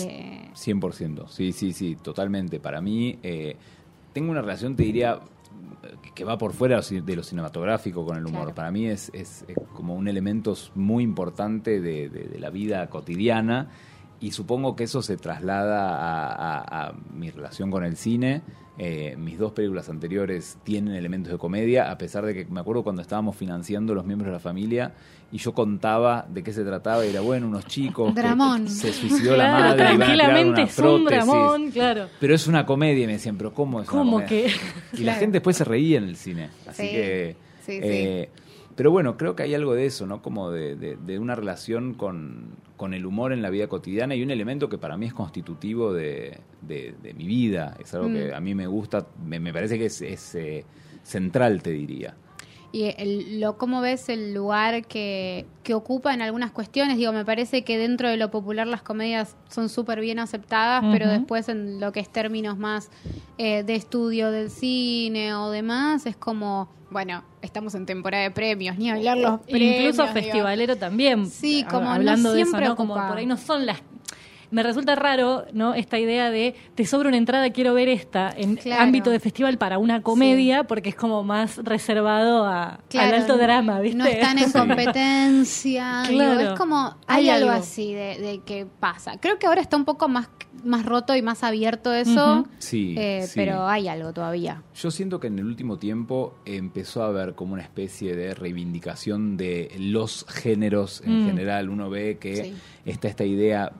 Eh. 0.02 0.50
100%, 0.54 1.28
sí, 1.28 1.52
sí, 1.52 1.72
sí, 1.72 1.96
totalmente. 1.96 2.60
Para 2.60 2.80
mí, 2.80 3.18
eh, 3.22 3.56
tengo 4.12 4.30
una 4.30 4.40
relación, 4.40 4.76
te 4.76 4.84
diría, 4.84 5.20
que 6.14 6.24
va 6.24 6.38
por 6.38 6.52
fuera 6.52 6.80
de 6.80 7.16
lo 7.16 7.22
cinematográfico 7.22 8.04
con 8.04 8.16
el 8.16 8.26
humor. 8.26 8.54
Para 8.54 8.70
mí 8.70 8.86
es, 8.86 9.10
es, 9.12 9.44
como 9.74 9.94
un 9.94 10.08
elemento 10.08 10.54
muy 10.74 11.04
importante 11.04 11.80
de, 11.80 12.36
la 12.38 12.50
vida 12.50 12.86
cotidiana 12.88 13.70
y 14.24 14.30
supongo 14.30 14.74
que 14.74 14.84
eso 14.84 15.02
se 15.02 15.18
traslada 15.18 16.62
a 16.62 16.94
mi 17.12 17.30
relación 17.30 17.70
con 17.70 17.84
el 17.84 17.96
cine. 17.96 18.42
Eh, 18.78 19.14
mis 19.18 19.38
dos 19.38 19.52
películas 19.52 19.90
anteriores 19.90 20.56
tienen 20.64 20.94
elementos 20.94 21.30
de 21.30 21.38
comedia, 21.38 21.90
a 21.90 21.98
pesar 21.98 22.24
de 22.24 22.34
que 22.34 22.44
me 22.46 22.60
acuerdo 22.60 22.82
cuando 22.82 23.02
estábamos 23.02 23.36
financiando 23.36 23.94
los 23.94 24.06
miembros 24.06 24.28
de 24.28 24.32
la 24.32 24.40
familia 24.40 24.94
y 25.30 25.36
yo 25.36 25.52
contaba 25.52 26.26
de 26.28 26.42
qué 26.42 26.54
se 26.54 26.64
trataba 26.64 27.04
y 27.06 27.10
era 27.10 27.20
bueno, 27.20 27.46
unos 27.46 27.66
chicos 27.66 28.14
que 28.14 28.68
se 28.68 28.92
suicidó 28.94 29.36
la 29.36 29.52
madre 29.52 29.76
tranquilamente 29.76 30.62
es 30.62 30.78
un 30.78 31.04
dramón, 31.04 31.70
claro. 31.70 32.08
Pero 32.18 32.34
es 32.34 32.46
una 32.46 32.64
comedia, 32.64 33.04
y 33.04 33.06
me 33.06 33.12
decían, 33.12 33.36
pero 33.36 33.52
¿cómo 33.52 33.82
es 33.82 33.88
¿Cómo 33.88 34.24
que? 34.24 34.50
Y 34.94 35.04
la 35.04 35.14
gente 35.14 35.34
después 35.34 35.56
se 35.56 35.64
reía 35.64 35.98
en 35.98 36.04
el 36.04 36.16
cine, 36.16 36.48
así 36.66 36.82
que... 36.82 37.36
Eh, 37.66 38.28
pero 38.76 38.90
bueno, 38.90 39.16
creo 39.16 39.36
que 39.36 39.44
hay 39.44 39.54
algo 39.54 39.74
de 39.74 39.86
eso, 39.86 40.06
¿no? 40.06 40.20
Como 40.20 40.50
de, 40.50 41.18
una 41.18 41.34
relación 41.34 41.94
con, 41.94 42.56
el 42.92 43.06
humor 43.06 43.32
en 43.32 43.40
la 43.40 43.50
vida 43.50 43.68
cotidiana 43.68 44.14
y 44.14 44.22
un 44.22 44.30
elemento 44.30 44.68
que 44.68 44.78
para 44.78 44.96
mí 44.96 45.06
es 45.06 45.14
constitutivo 45.14 45.92
de, 45.92 46.40
mi 46.62 47.26
vida. 47.26 47.76
Es 47.80 47.94
algo 47.94 48.08
que 48.08 48.30
mm. 48.30 48.34
a 48.34 48.40
mí 48.40 48.54
me 48.54 48.66
gusta, 48.66 49.06
me, 49.24 49.52
parece 49.52 49.78
que 49.78 49.86
es, 49.86 50.34
eh, 50.34 50.64
central, 51.02 51.62
te 51.62 51.70
diría. 51.70 52.14
Y 52.74 52.92
el, 52.98 53.40
lo, 53.40 53.56
¿cómo 53.56 53.80
ves 53.80 54.08
el 54.08 54.34
lugar 54.34 54.84
que, 54.86 55.46
que, 55.62 55.74
ocupa 55.74 56.12
en 56.12 56.22
algunas 56.22 56.50
cuestiones? 56.50 56.96
Digo, 56.96 57.12
me 57.12 57.24
parece 57.24 57.62
que 57.62 57.78
dentro 57.78 58.08
de 58.08 58.16
lo 58.16 58.32
popular 58.32 58.66
las 58.66 58.82
comedias 58.82 59.36
son 59.48 59.68
súper 59.68 60.00
bien 60.00 60.18
aceptadas, 60.18 60.84
pero 60.90 61.08
después 61.08 61.48
en 61.48 61.78
lo 61.78 61.92
que 61.92 62.00
es 62.00 62.08
términos 62.08 62.58
más 62.58 62.90
eh, 63.38 63.62
de 63.62 63.76
estudio 63.76 64.32
del 64.32 64.50
cine 64.50 65.34
o 65.34 65.52
demás, 65.52 66.04
es 66.06 66.16
como 66.16 66.68
bueno, 66.90 67.22
estamos 67.42 67.76
en 67.76 67.86
temporada 67.86 68.24
de 68.24 68.32
premios, 68.32 68.76
ni 68.76 68.90
hablar 68.90 69.18
los 69.18 69.40
premios. 69.42 69.94
Incluso 69.94 70.06
festivalero 70.12 70.76
también. 70.76 71.26
Sí, 71.26 71.64
como 71.70 71.88
hablando 71.90 72.32
de 72.32 72.40
eso, 72.40 72.58
¿no? 72.58 72.74
Como 72.74 72.94
por 72.94 73.18
ahí 73.18 73.26
no 73.26 73.36
son 73.36 73.66
las 73.66 73.82
me 74.54 74.62
resulta 74.62 74.94
raro, 74.94 75.46
¿no? 75.52 75.74
Esta 75.74 75.98
idea 75.98 76.30
de 76.30 76.54
te 76.76 76.86
sobra 76.86 77.08
una 77.08 77.16
entrada, 77.16 77.50
quiero 77.50 77.74
ver 77.74 77.88
esta 77.88 78.32
en 78.34 78.56
ámbito 78.78 79.10
de 79.10 79.18
festival 79.18 79.58
para 79.58 79.78
una 79.78 80.00
comedia, 80.00 80.62
porque 80.62 80.90
es 80.90 80.94
como 80.94 81.24
más 81.24 81.56
reservado 81.56 82.46
a, 82.46 82.78
al 82.96 83.14
alto 83.14 83.36
drama, 83.36 83.80
¿viste? 83.80 83.98
No 83.98 84.06
están 84.06 84.38
en 84.38 84.52
competencia. 84.52 86.04
es 86.04 86.52
como 86.56 86.96
hay, 87.08 87.30
algo, 87.30 87.50
así 87.50 87.92
de, 87.92 88.18
de, 88.20 88.42
que 88.44 88.64
pasa. 88.78 89.18
Creo 89.18 89.40
que 89.40 89.46
ahora 89.48 89.60
está 89.60 89.76
un 89.76 89.84
poco 89.84 90.08
más 90.08 90.28
más 90.64 90.86
roto 90.86 91.14
y 91.16 91.22
más 91.22 91.42
abierto 91.42 91.92
eso. 91.92 92.40
Eh, 92.40 92.48
sí, 92.58 92.94
Pero 93.34 93.66
hay 93.66 93.88
algo 93.88 94.12
todavía. 94.12 94.62
Yo 94.74 94.90
siento 94.90 95.20
que 95.20 95.26
en 95.26 95.38
el 95.38 95.46
último 95.46 95.78
tiempo 95.78 96.36
empezó 96.44 97.02
a 97.02 97.08
haber 97.08 97.34
como 97.34 97.54
una 97.54 97.62
especie 97.62 98.14
de 98.14 98.34
reivindicación 98.34 99.36
de 99.36 99.74
los 99.78 100.24
géneros 100.28 101.02
en 101.04 101.24
mm. 101.24 101.26
general. 101.26 101.68
Uno 101.68 101.90
ve 101.90 102.18
que 102.18 102.54
está 102.84 103.08
esta 103.08 103.24
idea 103.24 103.72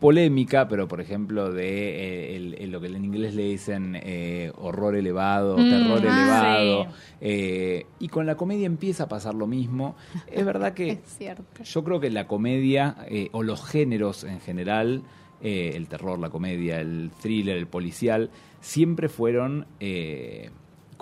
polémica, 0.00 0.68
pero 0.68 0.88
por 0.88 1.00
ejemplo 1.00 1.52
de 1.52 2.36
eh, 2.36 2.66
lo 2.66 2.80
que 2.80 2.88
en 2.88 3.04
inglés 3.04 3.34
le 3.34 3.44
dicen 3.44 3.96
eh, 4.02 4.52
horror 4.56 4.96
elevado, 4.96 5.56
mm, 5.56 5.70
terror 5.70 6.02
ah, 6.04 6.60
elevado. 6.60 6.86
y 8.00 8.08
con 8.08 8.26
la 8.26 8.36
comedia 8.36 8.66
empieza 8.66 9.04
a 9.04 9.08
pasar 9.08 9.34
lo 9.34 9.46
mismo. 9.46 9.96
Es 10.26 10.44
verdad 10.44 10.74
que 10.74 11.00
yo 11.64 11.84
creo 11.84 12.00
que 12.00 12.10
la 12.10 12.26
comedia 12.26 12.96
o 13.32 13.42
los 13.42 13.64
géneros 13.64 14.24
en 14.24 14.40
general 14.40 15.02
eh, 15.44 15.72
el 15.74 15.88
terror, 15.88 16.20
la 16.20 16.30
comedia, 16.30 16.80
el 16.80 17.10
thriller, 17.20 17.56
el 17.56 17.66
policial, 17.66 18.30
siempre 18.60 19.08
fueron 19.08 19.66
eh, 19.80 20.50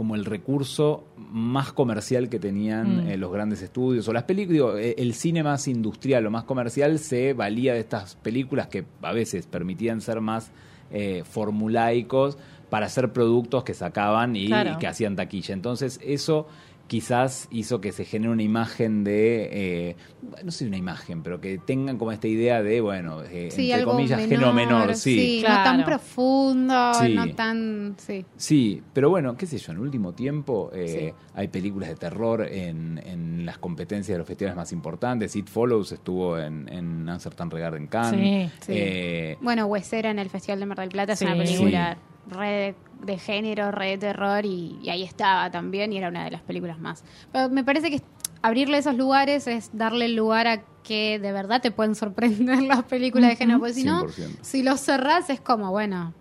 como 0.00 0.14
el 0.14 0.24
recurso 0.24 1.04
más 1.18 1.74
comercial 1.74 2.30
que 2.30 2.38
tenían 2.38 3.04
Mm. 3.04 3.08
eh, 3.10 3.16
los 3.18 3.30
grandes 3.30 3.60
estudios 3.60 4.08
o 4.08 4.14
las 4.14 4.22
películas, 4.22 4.76
eh, 4.78 4.94
el 4.96 5.12
cine 5.12 5.42
más 5.42 5.68
industrial 5.68 6.26
o 6.26 6.30
más 6.30 6.44
comercial 6.44 6.98
se 6.98 7.34
valía 7.34 7.74
de 7.74 7.80
estas 7.80 8.16
películas 8.16 8.68
que 8.68 8.86
a 9.02 9.12
veces 9.12 9.46
permitían 9.46 10.00
ser 10.00 10.22
más 10.22 10.52
eh, 10.90 11.22
formulaicos 11.28 12.38
para 12.70 12.86
hacer 12.86 13.12
productos 13.12 13.62
que 13.62 13.74
sacaban 13.74 14.36
y, 14.36 14.46
Claro. 14.46 14.72
y 14.72 14.76
que 14.78 14.86
hacían 14.86 15.16
taquilla. 15.16 15.52
Entonces 15.52 16.00
eso 16.02 16.46
quizás 16.90 17.46
hizo 17.52 17.80
que 17.80 17.92
se 17.92 18.04
genere 18.04 18.32
una 18.32 18.42
imagen 18.42 19.04
de, 19.04 19.48
eh, 19.52 19.96
no 20.42 20.50
sé 20.50 20.66
una 20.66 20.76
imagen, 20.76 21.22
pero 21.22 21.40
que 21.40 21.56
tengan 21.56 21.98
como 21.98 22.10
esta 22.10 22.26
idea 22.26 22.64
de, 22.64 22.80
bueno, 22.80 23.22
eh, 23.22 23.48
Sí, 23.52 23.70
entre 23.70 23.84
comillas, 23.84 24.18
menor, 24.18 24.28
género 24.28 24.52
menor, 24.52 24.94
sí. 24.96 25.40
no 25.46 25.54
tan 25.62 25.84
profundo, 25.84 26.94
Sí. 26.94 27.14
no 27.14 27.32
tan... 27.36 27.94
Sí. 27.96 28.24
Sí, 28.36 28.82
pero 28.92 29.08
bueno, 29.08 29.36
qué 29.36 29.46
sé 29.46 29.58
yo, 29.58 29.70
en 29.70 29.78
el 29.78 29.84
último 29.84 30.14
tiempo 30.14 30.72
eh, 30.74 31.14
hay 31.34 31.46
películas 31.46 31.90
de 31.90 31.94
terror 31.94 32.42
en, 32.50 33.00
en 33.06 33.46
las 33.46 33.58
competencias 33.58 34.16
de 34.16 34.18
los 34.18 34.26
festivales 34.26 34.56
más 34.56 34.72
importantes. 34.72 35.36
It 35.36 35.46
Follows 35.48 35.92
estuvo 35.92 36.40
en, 36.40 36.68
en 36.68 37.08
Amsterdam 37.08 37.50
Regard 37.50 37.76
en 37.76 37.86
Cannes. 37.86 38.50
Sí, 38.50 38.56
sí. 38.66 38.72
Eh, 38.74 39.38
Bueno, 39.40 39.66
Huesera 39.66 40.10
en 40.10 40.18
el 40.18 40.28
Festival 40.28 40.58
de 40.58 40.66
Mar 40.66 40.80
del 40.80 40.88
Plata 40.88 41.12
es 41.12 41.22
una 41.22 41.36
película 41.36 41.96
re 42.30 42.74
de, 43.04 43.18
género, 43.18 43.70
re 43.70 43.90
de 43.90 43.98
terror 43.98 44.44
y, 44.44 44.78
y 44.82 44.90
ahí 44.90 45.02
estaba 45.02 45.50
también 45.50 45.92
y 45.92 45.98
era 45.98 46.08
una 46.08 46.24
de 46.24 46.30
las 46.30 46.42
películas 46.42 46.78
más. 46.78 47.04
Pero 47.32 47.48
me 47.50 47.64
parece 47.64 47.90
que 47.90 48.00
abrirle 48.42 48.78
esos 48.78 48.96
lugares 48.96 49.46
es 49.46 49.70
darle 49.72 50.06
el 50.06 50.16
lugar 50.16 50.46
a 50.46 50.62
que 50.82 51.18
de 51.18 51.32
verdad 51.32 51.60
te 51.60 51.70
pueden 51.70 51.94
sorprender 51.94 52.62
las 52.62 52.84
películas 52.84 53.30
de 53.30 53.36
género, 53.36 53.58
porque 53.58 53.74
si 53.74 53.84
no, 53.84 54.02
100%. 54.06 54.28
si 54.40 54.62
los 54.62 54.80
cerrás 54.80 55.28
es 55.30 55.40
como, 55.40 55.70
bueno, 55.70 56.12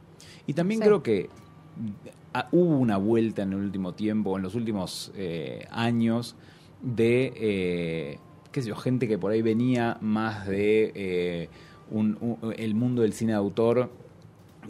Y 0.48 0.54
también 0.54 0.80
creo 0.82 1.02
que 1.04 1.30
ah, 2.34 2.48
hubo 2.52 2.78
una 2.78 2.98
vuelta 2.98 3.44
en 3.44 3.54
el 3.54 3.60
último 3.60 3.94
tiempo, 3.94 4.36
en 4.38 4.44
los 4.44 4.56
últimos 4.56 5.12
eh, 5.16 5.66
años, 5.72 6.36
de, 6.82 7.34
eh, 7.36 8.20
qué 8.52 8.62
sé 8.62 8.70
yo, 8.70 8.76
gente 8.76 9.08
que 9.08 9.18
por 9.18 9.32
ahí 9.32 9.42
venía 9.42 9.98
más 10.02 10.48
de 10.48 10.92
eh, 10.96 11.50
un- 11.92 12.18
un- 12.22 12.54
el 12.58 12.74
mundo 12.76 13.02
del 13.02 13.14
cine 13.14 13.32
de 13.34 13.38
autor, 13.38 13.90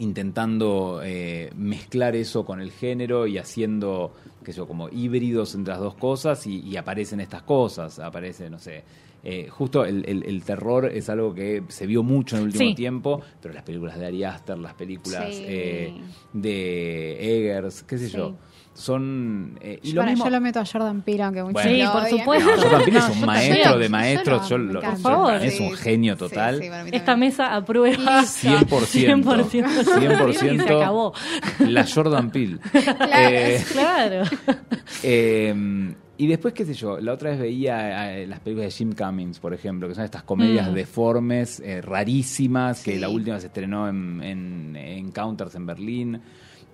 intentando 0.00 1.00
eh, 1.04 1.50
mezclar 1.56 2.16
eso 2.16 2.44
con 2.44 2.60
el 2.60 2.72
género 2.72 3.26
y 3.26 3.38
haciendo, 3.38 4.12
qué 4.44 4.52
sé 4.52 4.58
yo, 4.58 4.66
como 4.66 4.88
híbridos 4.88 5.54
entre 5.54 5.72
las 5.74 5.80
dos 5.80 5.94
cosas 5.94 6.46
y, 6.46 6.60
y 6.60 6.76
aparecen 6.76 7.20
estas 7.20 7.42
cosas, 7.42 7.98
aparece, 7.98 8.50
no 8.50 8.58
sé. 8.58 8.82
eh, 9.22 9.48
justo 9.50 9.84
el, 9.84 10.02
el- 10.08 10.22
el 10.24 10.42
terror 10.44 10.86
es 10.86 11.10
algo 11.10 11.34
que 11.34 11.62
se 11.68 11.86
vio 11.86 12.02
mucho 12.02 12.36
en 12.36 12.40
el 12.40 12.46
último 12.46 12.70
Sí. 12.70 12.74
tiempo, 12.74 13.20
pero 13.42 13.52
las 13.52 13.62
películas 13.64 13.98
de 13.98 14.06
Ari 14.06 14.24
Aster, 14.24 14.56
las 14.56 14.72
películas 14.72 15.36
Sí. 15.36 15.44
eh, 15.46 15.92
de 16.32 17.36
Eggers, 17.36 17.82
qué 17.82 17.98
sé 17.98 18.08
Sí. 18.08 18.16
yo, 18.16 18.36
son... 18.80 19.58
eh, 19.60 19.78
y 19.82 19.88
yo, 19.90 19.94
lo 19.94 20.00
para- 20.00 20.10
mismo, 20.10 20.24
yo 20.24 20.30
lo 20.30 20.40
meto 20.40 20.58
a 20.60 20.64
Jordan 20.66 21.02
Peele, 21.02 21.22
aunque 21.22 21.42
muchos 21.42 21.62
Bueno. 21.62 21.70
Sí, 21.70 21.84
por 21.92 22.08
supuesto. 22.18 22.50
No, 22.56 22.62
Jordan 22.62 22.80
Peele 22.84 22.98
es 22.98 23.04
No, 23.06 23.12
un 23.12 23.20
yo 23.20 23.26
maestro 23.26 23.78
de 23.78 23.88
maestros, 23.88 24.48
yo, 24.48 24.56
Yo 24.56 24.62
lo- 24.64 24.96
favor. 24.96 25.34
es 25.36 25.60
un 25.60 25.70
Sí, 25.70 25.76
genio 25.76 26.14
sí, 26.14 26.18
total. 26.18 26.60
sí, 26.60 26.68
mí 26.84 26.90
Esta 26.92 27.16
mesa 27.16 27.54
aprueba. 27.54 28.22
100%. 28.22 28.66
100%. 29.20 30.54
Y 30.54 30.58
se 30.58 30.64
acabó. 30.74 31.12
La 31.60 31.86
Jordan 31.86 32.30
Peele. 32.30 32.58
Claro. 32.72 33.36
Eh, 33.36 33.64
Claro. 33.72 34.22
eh, 35.02 35.94
y 36.18 36.26
después, 36.26 36.52
qué 36.52 36.66
sé 36.66 36.74
yo, 36.74 37.00
la 37.00 37.14
otra 37.14 37.30
vez 37.30 37.40
veía 37.40 38.18
eh, 38.18 38.26
las 38.26 38.40
películas 38.40 38.66
de 38.66 38.76
Jim 38.76 38.92
Cummings, 38.92 39.38
por 39.38 39.54
ejemplo, 39.54 39.88
que 39.88 39.94
son 39.94 40.04
estas 40.04 40.22
comedias 40.22 40.70
Mm. 40.70 40.74
deformes, 40.74 41.60
eh, 41.60 41.80
rarísimas, 41.80 42.82
que 42.82 42.92
Sí. 42.94 42.98
la 42.98 43.08
última 43.08 43.40
se 43.40 43.46
estrenó 43.46 43.88
en, 43.88 44.20
en 44.22 44.76
Encounters 44.76 45.54
en 45.54 45.64
Berlín. 45.66 46.20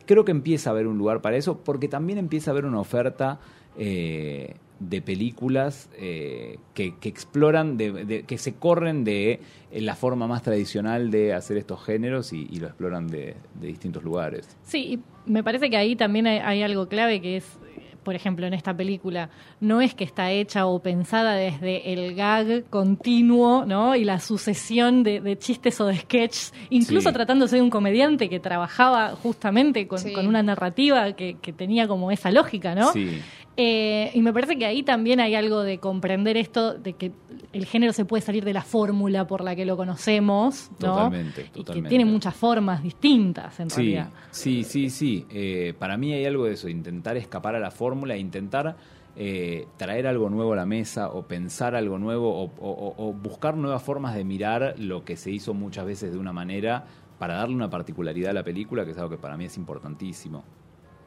Creo 0.06 0.24
que 0.24 0.30
empieza 0.32 0.70
a 0.70 0.72
haber 0.72 0.86
un 0.86 0.98
lugar 0.98 1.20
para 1.20 1.36
eso, 1.36 1.58
porque 1.58 1.88
también 1.88 2.18
empieza 2.18 2.50
a 2.50 2.52
haber 2.52 2.64
una 2.64 2.80
oferta 2.80 3.38
eh, 3.78 4.54
de 4.80 5.02
películas 5.02 5.88
eh, 5.98 6.58
que, 6.74 6.94
exploran, 7.02 7.76
de, 7.76 7.92
de- 8.04 8.22
que 8.24 8.38
se 8.38 8.54
corren 8.54 9.04
de 9.04 9.40
eh, 9.70 9.80
la 9.80 9.96
forma 9.96 10.26
más 10.26 10.42
tradicional 10.42 11.10
de 11.10 11.32
hacer 11.34 11.56
estos 11.56 11.84
géneros 11.84 12.32
y, 12.32 12.46
lo 12.58 12.66
exploran 12.68 13.08
de, 13.08 13.34
distintos 13.60 14.04
lugares. 14.04 14.56
Sí, 14.62 15.00
y 15.26 15.30
me 15.30 15.42
parece 15.42 15.70
que 15.70 15.76
ahí 15.76 15.96
también 15.96 16.26
hay 16.26 16.62
algo 16.62 16.88
clave 16.88 17.20
que 17.20 17.38
es, 17.38 17.58
por 18.06 18.14
ejemplo, 18.14 18.46
en 18.46 18.54
esta 18.54 18.72
película, 18.72 19.28
no 19.60 19.80
es 19.80 19.92
que 19.96 20.04
está 20.04 20.30
hecha 20.30 20.66
o 20.66 20.78
pensada 20.80 21.34
desde 21.34 21.92
el 21.92 22.14
gag 22.14 22.64
continuo, 22.70 23.64
¿no? 23.66 23.96
Y 23.96 24.04
la 24.04 24.20
sucesión 24.20 25.02
de, 25.02 25.20
de 25.20 25.36
chistes 25.36 25.80
o 25.80 25.86
de 25.86 25.96
sketches, 25.96 26.54
incluso 26.70 27.08
Sí. 27.08 27.14
tratándose 27.14 27.56
de 27.56 27.62
un 27.62 27.70
comediante 27.70 28.28
que 28.28 28.38
trabajaba 28.38 29.16
justamente 29.20 29.88
con, 29.88 29.98
Sí. 29.98 30.12
con 30.12 30.28
una 30.28 30.40
narrativa 30.44 31.12
que, 31.14 31.36
que 31.42 31.52
tenía 31.52 31.88
como 31.88 32.12
esa 32.12 32.30
lógica, 32.30 32.76
¿no? 32.76 32.92
Sí. 32.92 33.20
Eh, 33.58 34.10
y 34.12 34.20
me 34.20 34.32
parece 34.34 34.58
que 34.58 34.66
ahí 34.66 34.82
también 34.82 35.18
hay 35.18 35.34
algo 35.34 35.62
de 35.62 35.78
comprender 35.78 36.36
esto, 36.36 36.74
de 36.74 36.92
que 36.92 37.12
el 37.54 37.64
género 37.64 37.94
se 37.94 38.04
puede 38.04 38.20
salir 38.20 38.44
de 38.44 38.52
la 38.52 38.60
fórmula 38.62 39.26
por 39.26 39.42
la 39.42 39.56
que 39.56 39.64
lo 39.64 39.78
conocemos, 39.78 40.70
¿no? 40.72 40.76
Totalmente, 40.92 41.40
Y 41.40 41.44
que 41.44 41.50
totalmente. 41.64 41.88
tiene 41.88 42.04
muchas 42.04 42.34
formas 42.34 42.82
distintas, 42.82 43.58
en 43.60 43.70
Sí, 43.70 43.76
realidad. 43.76 44.10
sí, 44.30 44.62
sí, 44.64 44.90
sí. 44.90 45.26
Eh, 45.30 45.72
para 45.78 45.96
mí 45.96 46.12
hay 46.12 46.26
algo 46.26 46.44
de 46.44 46.52
eso, 46.52 46.68
intentar 46.68 47.16
escapar 47.16 47.54
a 47.54 47.58
la 47.58 47.70
fórmula, 47.70 48.14
e 48.14 48.18
intentar 48.18 48.76
eh, 49.18 49.66
traer 49.78 50.06
algo 50.06 50.28
nuevo 50.28 50.52
a 50.52 50.56
la 50.56 50.66
mesa 50.66 51.08
o 51.08 51.22
pensar 51.22 51.74
algo 51.74 51.98
nuevo 51.98 52.30
o, 52.38 52.50
o- 52.60 52.94
o 52.98 53.12
buscar 53.14 53.56
nuevas 53.56 53.82
formas 53.82 54.14
de 54.14 54.24
mirar 54.24 54.74
lo 54.78 55.06
que 55.06 55.16
se 55.16 55.30
hizo 55.30 55.54
muchas 55.54 55.86
veces 55.86 56.12
de 56.12 56.18
una 56.18 56.34
manera 56.34 56.84
para 57.18 57.36
darle 57.36 57.54
una 57.54 57.70
particularidad 57.70 58.32
a 58.32 58.34
la 58.34 58.44
película, 58.44 58.84
que 58.84 58.90
es 58.90 58.98
algo 58.98 59.08
que 59.08 59.16
para 59.16 59.38
mí 59.38 59.46
es 59.46 59.56
importantísimo. 59.56 60.44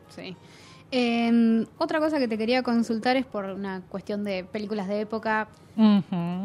Sí. 0.10 0.36
Eh, 0.92 1.66
otra 1.78 2.00
cosa 2.00 2.18
que 2.20 2.28
te 2.28 2.38
quería 2.38 2.64
consultar 2.64 3.16
es 3.16 3.26
por 3.26 3.46
una 3.46 3.82
cuestión 3.90 4.24
de 4.24 4.44
películas 4.44 4.88
de 4.88 5.02
época, 5.02 5.48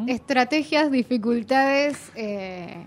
estrategias, 0.06 0.90
dificultades. 0.90 1.98
eh, 2.14 2.84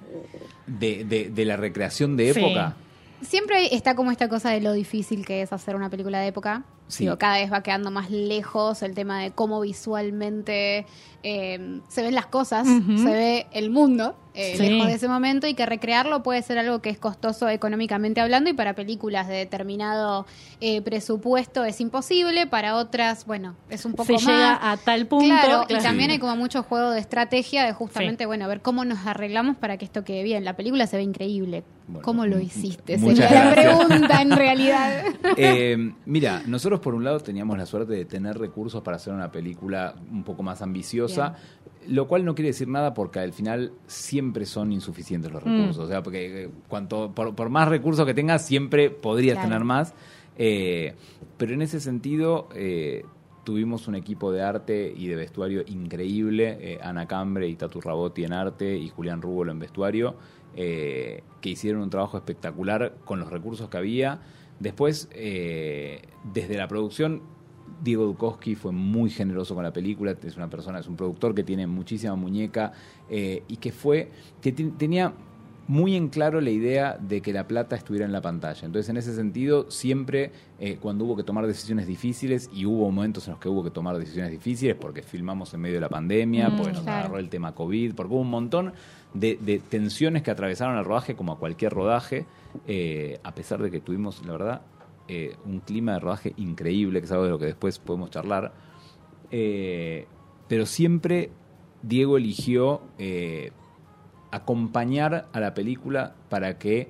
De, 0.68 1.04
de- 1.06 1.30
de 1.30 1.46
la 1.46 1.56
recreación 1.58 2.18
de 2.18 2.34
Sí. 2.34 2.40
época. 2.40 2.76
siempre 3.22 3.74
está 3.74 3.96
como 3.96 4.12
esta 4.12 4.30
cosa 4.30 4.52
de 4.52 4.62
lo 4.62 4.74
difícil 4.74 5.26
que 5.26 5.42
es 5.42 5.52
hacer 5.52 5.76
una 5.76 5.90
película 5.90 6.20
de 6.20 6.28
época. 6.28 6.64
Sí. 6.88 7.04
Digo, 7.04 7.18
cada 7.18 7.36
vez 7.38 7.52
va 7.52 7.64
quedando 7.64 7.92
más 7.92 8.10
lejos 8.10 8.82
el 8.82 8.94
tema 8.96 9.22
de 9.22 9.32
cómo 9.32 9.60
visualmente 9.62 10.86
eh, 11.24 11.82
se 11.90 12.02
ven 12.04 12.16
las 12.16 12.28
cosas, 12.28 12.66
se 12.68 13.10
ve 13.10 13.48
el 13.52 13.70
mundo 13.70 14.16
eh, 14.34 14.54
Sí. 14.56 14.70
lejos 14.70 14.88
de 14.88 14.94
ese 14.94 15.08
momento 15.08 15.48
y 15.48 15.56
que 15.56 15.66
recrearlo 15.66 16.22
puede 16.22 16.42
ser 16.44 16.60
algo 16.60 16.80
que 16.80 16.90
es 16.92 17.00
costoso 17.00 17.50
económicamente 17.50 18.22
hablando 18.22 18.50
y 18.52 18.54
para 18.54 18.76
películas 18.76 19.28
de 19.28 19.34
determinado 19.34 20.28
eh, 20.62 20.82
presupuesto 20.84 21.66
es 21.66 21.82
imposible, 21.82 22.46
para 22.46 22.76
otras, 22.76 23.26
bueno, 23.26 23.56
es 23.70 23.84
un 23.86 23.94
poco 23.94 24.06
se 24.06 24.14
más... 24.14 24.24
llega 24.26 24.72
a 24.72 24.78
tal 24.78 25.08
punto. 25.08 25.26
Claro, 25.26 25.64
y 25.64 25.68
claro. 25.68 25.84
también 25.84 26.10
Sí. 26.10 26.14
hay 26.14 26.20
como 26.20 26.36
mucho 26.36 26.62
juego 26.64 26.92
de 26.92 27.00
estrategia 27.00 27.66
de 27.66 27.74
justamente, 27.74 28.26
bueno, 28.28 28.46
a 28.46 28.48
ver 28.48 28.62
cómo 28.62 28.86
nos 28.86 29.06
arreglamos 29.08 29.58
para 29.58 29.78
que 29.78 29.86
esto 29.86 30.04
quede 30.04 30.22
bien. 30.24 30.46
La 30.46 30.56
película 30.56 30.86
se 30.88 30.98
ve 30.98 31.04
increíble. 31.04 31.64
Bueno, 31.88 32.04
¿Cómo 32.04 32.26
lo 32.28 32.38
hiciste? 32.40 33.00
Sería 33.00 33.46
la 33.46 33.52
pregunta 33.52 34.22
en 34.22 34.32
realidad. 34.32 35.04
Eh, 35.38 35.94
mira, 36.06 36.42
nosotros 36.46 36.77
por 36.80 36.94
un 36.96 37.04
lado 37.04 37.20
teníamos 37.20 37.58
la 37.58 37.66
suerte 37.66 37.94
de 37.94 38.06
tener 38.06 38.38
recursos 38.38 38.82
para 38.82 38.98
hacer 38.98 39.14
una 39.14 39.32
película 39.32 39.96
un 40.12 40.24
poco 40.24 40.44
más 40.44 40.62
ambiciosa, 40.62 41.36
lo 41.88 42.08
cual 42.08 42.26
no 42.26 42.36
quiere 42.36 42.50
decir 42.50 42.68
nada 42.68 42.94
porque 42.94 43.20
al 43.20 43.34
final 43.34 43.72
siempre 43.88 44.46
son 44.46 44.72
insuficientes 44.72 45.32
los 45.32 45.44
Mm. 45.44 45.48
recursos. 45.48 45.86
O 45.86 45.88
sea, 45.88 46.04
porque 46.04 46.44
eh, 46.46 46.50
cuanto 46.68 47.12
por, 47.14 47.36
por 47.36 47.50
más 47.50 47.68
recursos 47.70 48.06
que 48.06 48.14
tengas, 48.14 48.46
siempre 48.46 48.90
podrías 48.90 49.36
Claro. 49.36 49.50
tener 49.50 49.64
más. 49.64 49.94
Eh, 50.38 50.94
pero 51.38 51.54
en 51.54 51.62
ese 51.62 51.80
sentido, 51.80 52.48
eh, 52.56 53.04
tuvimos 53.44 53.88
un 53.88 53.96
equipo 53.96 54.32
de 54.32 54.42
arte 54.42 54.94
y 54.96 55.08
de 55.08 55.16
vestuario 55.16 55.64
increíble, 55.68 56.58
eh, 56.60 56.80
Ana 56.84 57.08
Cambre 57.08 57.48
y 57.48 57.56
Tatu 57.56 57.80
Rabotti 57.82 58.24
en 58.26 58.34
arte 58.34 58.76
y 58.78 58.90
Julián 58.90 59.22
Rubolo 59.22 59.52
en 59.52 59.60
vestuario, 59.60 60.16
eh, 60.58 61.24
que 61.40 61.50
hicieron 61.52 61.82
un 61.84 61.90
trabajo 61.90 62.18
espectacular 62.18 62.96
con 63.06 63.20
los 63.22 63.30
recursos 63.32 63.70
que 63.70 63.78
había. 63.78 64.20
Después, 64.60 65.08
eh, 65.14 66.02
desde 66.34 66.58
la 66.58 66.68
producción, 66.68 67.22
Diego 67.84 68.06
Dukowski 68.06 68.56
fue 68.56 68.72
muy 68.72 69.10
generoso 69.12 69.54
con 69.54 69.64
la 69.64 69.72
película, 69.72 70.16
es 70.24 70.36
una 70.36 70.50
persona, 70.50 70.80
es 70.80 70.88
un 70.88 70.96
productor 70.96 71.36
que 71.36 71.44
tiene 71.44 71.68
muchísima 71.68 72.16
muñeca 72.16 72.74
eh, 73.10 73.44
y 73.48 73.58
que 73.58 73.72
fue, 73.72 74.10
que 74.42 74.52
te- 74.52 74.72
tenía 74.72 75.14
muy 75.68 75.96
en 75.98 76.08
claro 76.08 76.40
la 76.40 76.50
idea 76.50 76.98
de 76.98 77.22
que 77.22 77.34
la 77.34 77.46
plata 77.48 77.76
estuviera 77.76 78.06
en 78.06 78.14
la 78.14 78.22
pantalla. 78.22 78.66
Entonces, 78.66 78.90
en 78.90 78.96
ese 78.98 79.14
sentido, 79.14 79.70
siempre 79.70 80.32
eh, 80.60 80.78
cuando 80.82 81.04
hubo 81.04 81.18
que 81.18 81.24
tomar 81.24 81.46
decisiones 81.46 81.88
difíciles, 81.88 82.50
y 82.54 82.66
hubo 82.66 82.90
momentos 82.90 83.28
en 83.28 83.34
los 83.34 83.40
que 83.42 83.50
hubo 83.50 83.64
que 83.64 83.72
tomar 83.72 83.98
decisiones 83.98 84.32
difíciles, 84.32 84.76
porque 84.80 85.02
filmamos 85.02 85.54
en 85.54 85.60
medio 85.60 85.76
de 85.76 85.82
la 85.82 85.90
pandemia, 85.90 86.50
Mm, 86.50 86.56
porque 86.56 86.72
nos 86.72 86.84
claro. 86.84 87.00
agarró 87.00 87.20
el 87.20 87.30
tema 87.30 87.54
COVID, 87.54 87.96
porque 87.96 88.14
hubo 88.14 88.22
un 88.22 88.30
montón 88.30 88.74
de, 89.14 89.38
de 89.42 89.60
tensiones 89.60 90.24
que 90.24 90.32
atravesaron 90.32 90.78
el 90.78 90.86
rodaje, 90.86 91.16
como 91.16 91.34
a 91.34 91.38
cualquier 91.38 91.74
rodaje, 91.74 92.26
eh, 92.66 93.20
a 93.24 93.36
pesar 93.36 93.62
de 93.62 93.70
que 93.70 93.82
tuvimos, 93.82 94.26
la 94.26 94.32
verdad, 94.32 94.62
eh, 95.10 95.36
un 95.46 95.60
clima 95.60 95.94
de 95.94 96.00
rodaje 96.00 96.34
increíble, 96.38 97.02
que 97.02 97.06
es 97.06 97.12
algo 97.12 97.26
de 97.26 97.32
lo 97.32 97.40
que 97.40 97.46
después 97.46 97.78
podemos 97.80 98.10
charlar. 98.10 98.54
Pero 99.30 100.66
siempre 100.66 101.32
Diego 101.82 102.16
eligió 102.16 102.82
acompañar 104.32 105.28
a 105.32 105.40
la 105.40 105.54
película 105.54 106.16
para 106.30 106.58
que 106.58 106.90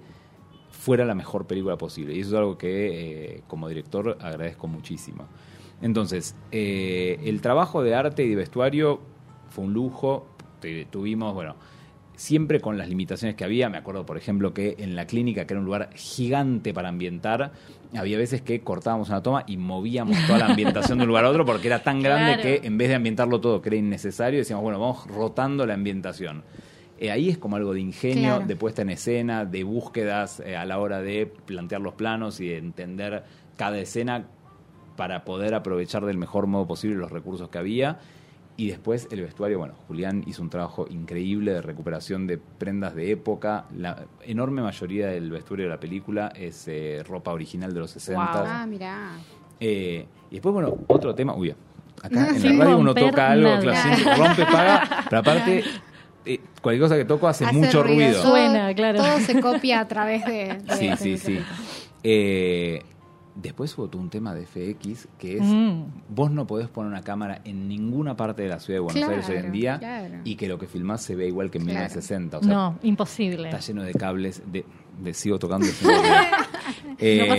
fuera 0.71 1.05
la 1.05 1.15
mejor 1.15 1.47
película 1.47 1.77
posible. 1.77 2.15
Y 2.15 2.21
eso 2.21 2.29
es 2.29 2.35
algo 2.35 2.57
que 2.57 3.35
eh, 3.35 3.43
como 3.47 3.67
director 3.67 4.17
agradezco 4.21 4.67
muchísimo. 4.67 5.25
Entonces, 5.81 6.35
eh, 6.51 7.19
el 7.25 7.41
trabajo 7.41 7.83
de 7.83 7.95
arte 7.95 8.23
y 8.23 8.29
de 8.29 8.35
vestuario 8.35 9.01
fue 9.49 9.65
un 9.65 9.73
lujo. 9.73 10.27
Tuvimos, 10.89 11.33
bueno, 11.33 11.55
siempre 12.15 12.59
con 12.59 12.77
las 12.77 12.89
limitaciones 12.89 13.35
que 13.35 13.43
había. 13.43 13.69
Me 13.69 13.77
acuerdo, 13.77 14.05
por 14.05 14.17
ejemplo, 14.17 14.53
que 14.53 14.75
en 14.79 14.95
la 14.95 15.05
clínica, 15.05 15.45
que 15.45 15.53
era 15.53 15.59
un 15.59 15.65
lugar 15.65 15.89
gigante 15.95 16.73
para 16.73 16.89
ambientar, 16.89 17.51
había 17.95 18.17
veces 18.17 18.41
que 18.41 18.61
cortábamos 18.61 19.09
una 19.09 19.21
toma 19.21 19.43
y 19.47 19.57
movíamos 19.57 20.17
toda 20.25 20.39
la 20.39 20.45
ambientación 20.49 20.97
de 20.97 21.03
un 21.03 21.07
lugar 21.07 21.25
a 21.25 21.29
otro 21.29 21.45
porque 21.45 21.67
era 21.67 21.83
tan 21.83 22.01
grande 22.01 22.41
que 22.41 22.67
en 22.67 22.77
vez 22.77 22.89
de 22.89 22.95
ambientarlo 22.95 23.39
todo, 23.39 23.61
que 23.61 23.69
era 23.69 23.75
innecesario, 23.77 24.39
decíamos, 24.39 24.63
bueno, 24.63 24.79
vamos 24.79 25.07
rotando 25.07 25.65
la 25.65 25.75
ambientación. 25.75 26.43
Eh, 26.99 27.11
ahí 27.11 27.29
es 27.29 27.37
como 27.37 27.55
algo 27.55 27.73
de 27.73 27.79
ingenio, 27.79 28.39
de 28.39 28.55
puesta 28.55 28.81
en 28.81 28.89
escena, 28.89 29.45
de 29.45 29.63
búsquedas 29.63 30.39
eh, 30.39 30.55
a 30.55 30.65
la 30.65 30.79
hora 30.79 31.01
de 31.01 31.27
plantear 31.27 31.81
los 31.81 31.93
planos 31.93 32.39
y 32.39 32.47
de 32.47 32.57
entender 32.57 33.23
cada 33.55 33.77
escena 33.77 34.25
para 34.95 35.23
poder 35.23 35.53
aprovechar 35.53 36.05
del 36.05 36.17
mejor 36.17 36.47
modo 36.47 36.65
posible 36.67 36.95
los 36.95 37.11
recursos 37.11 37.49
que 37.49 37.57
había. 37.59 37.99
Y 38.59 38.69
después 38.69 39.07
el 39.11 39.21
vestuario, 39.21 39.59
bueno, 39.59 39.75
Julián 39.87 40.23
hizo 40.25 40.41
un 40.41 40.49
trabajo 40.49 40.87
increíble 40.89 41.53
de 41.53 41.61
recuperación 41.61 42.25
de 42.25 42.39
prendas 42.39 42.95
de 42.95 43.11
época. 43.11 43.65
La 43.75 44.07
enorme 44.23 44.63
mayoría 44.63 45.09
del 45.09 45.29
vestuario 45.29 45.65
de 45.65 45.69
la 45.69 45.79
película 45.79 46.33
es 46.35 46.67
eh, 46.67 47.03
ropa 47.07 47.31
original 47.31 47.71
de 47.75 47.79
los 47.79 47.91
60. 47.91 48.61
Ah, 48.61 48.65
mirá. 48.65 49.11
y 49.59 50.07
después, 50.31 50.51
bueno, 50.51 50.75
otro 50.87 51.13
tema. 51.13 51.35
Uy, 51.35 51.53
acá 52.01 52.29
en 52.35 52.57
la 52.57 52.65
radio 52.65 52.79
uno 52.79 52.95
toca 52.95 53.29
algo, 53.29 53.59
claro, 53.59 54.17
rompe, 54.17 54.45
paga, 54.45 55.05
pero 55.07 55.19
aparte 55.19 55.63
eh, 56.27 56.41
cualquier 56.61 56.83
cosa 56.83 56.97
que 56.97 57.05
toco 57.05 57.27
hace, 57.27 57.45
mucho 57.51 57.83
ruido. 57.83 58.21
Suena, 58.21 58.73
claro. 58.73 58.99
Todo 58.99 59.19
se 59.19 59.39
copia 59.39 59.79
a 59.79 59.87
través 59.87 60.25
de... 60.25 60.57
sí, 60.77 60.89
sí, 60.97 61.17
sí. 61.17 61.39
Eh, 62.03 62.81
después 63.41 63.77
hubo 63.77 63.89
un 63.97 64.09
tema 64.09 64.33
de 64.33 64.45
FX 64.45 65.07
que 65.17 65.37
es, 65.37 65.43
mm. 65.43 65.83
vos 66.09 66.31
no 66.31 66.47
podés 66.47 66.67
poner 66.67 66.91
una 66.91 67.03
cámara 67.03 67.41
en 67.45 67.67
ninguna 67.67 68.15
parte 68.15 68.43
de 68.43 68.49
la 68.49 68.59
ciudad 68.59 68.77
de 68.77 68.79
Buenos 68.81 69.09
Aires 69.09 69.29
hoy 69.29 69.37
en 69.37 69.51
día 69.51 70.21
y 70.23 70.35
que 70.35 70.47
lo 70.47 70.57
que 70.57 70.67
filmás 70.67 71.01
se 71.01 71.15
ve 71.15 71.27
igual 71.27 71.51
que 71.51 71.59
en 71.59 71.65
1960. 71.65 72.39
no, 72.41 72.77
imposible. 72.83 73.49
Está 73.49 73.59
lleno 73.59 73.83
de 73.83 73.93
cables, 73.93 74.41
de, 74.51 75.13
sigo 75.13 75.39
tocando. 75.39 75.67
Eh, 76.99 77.29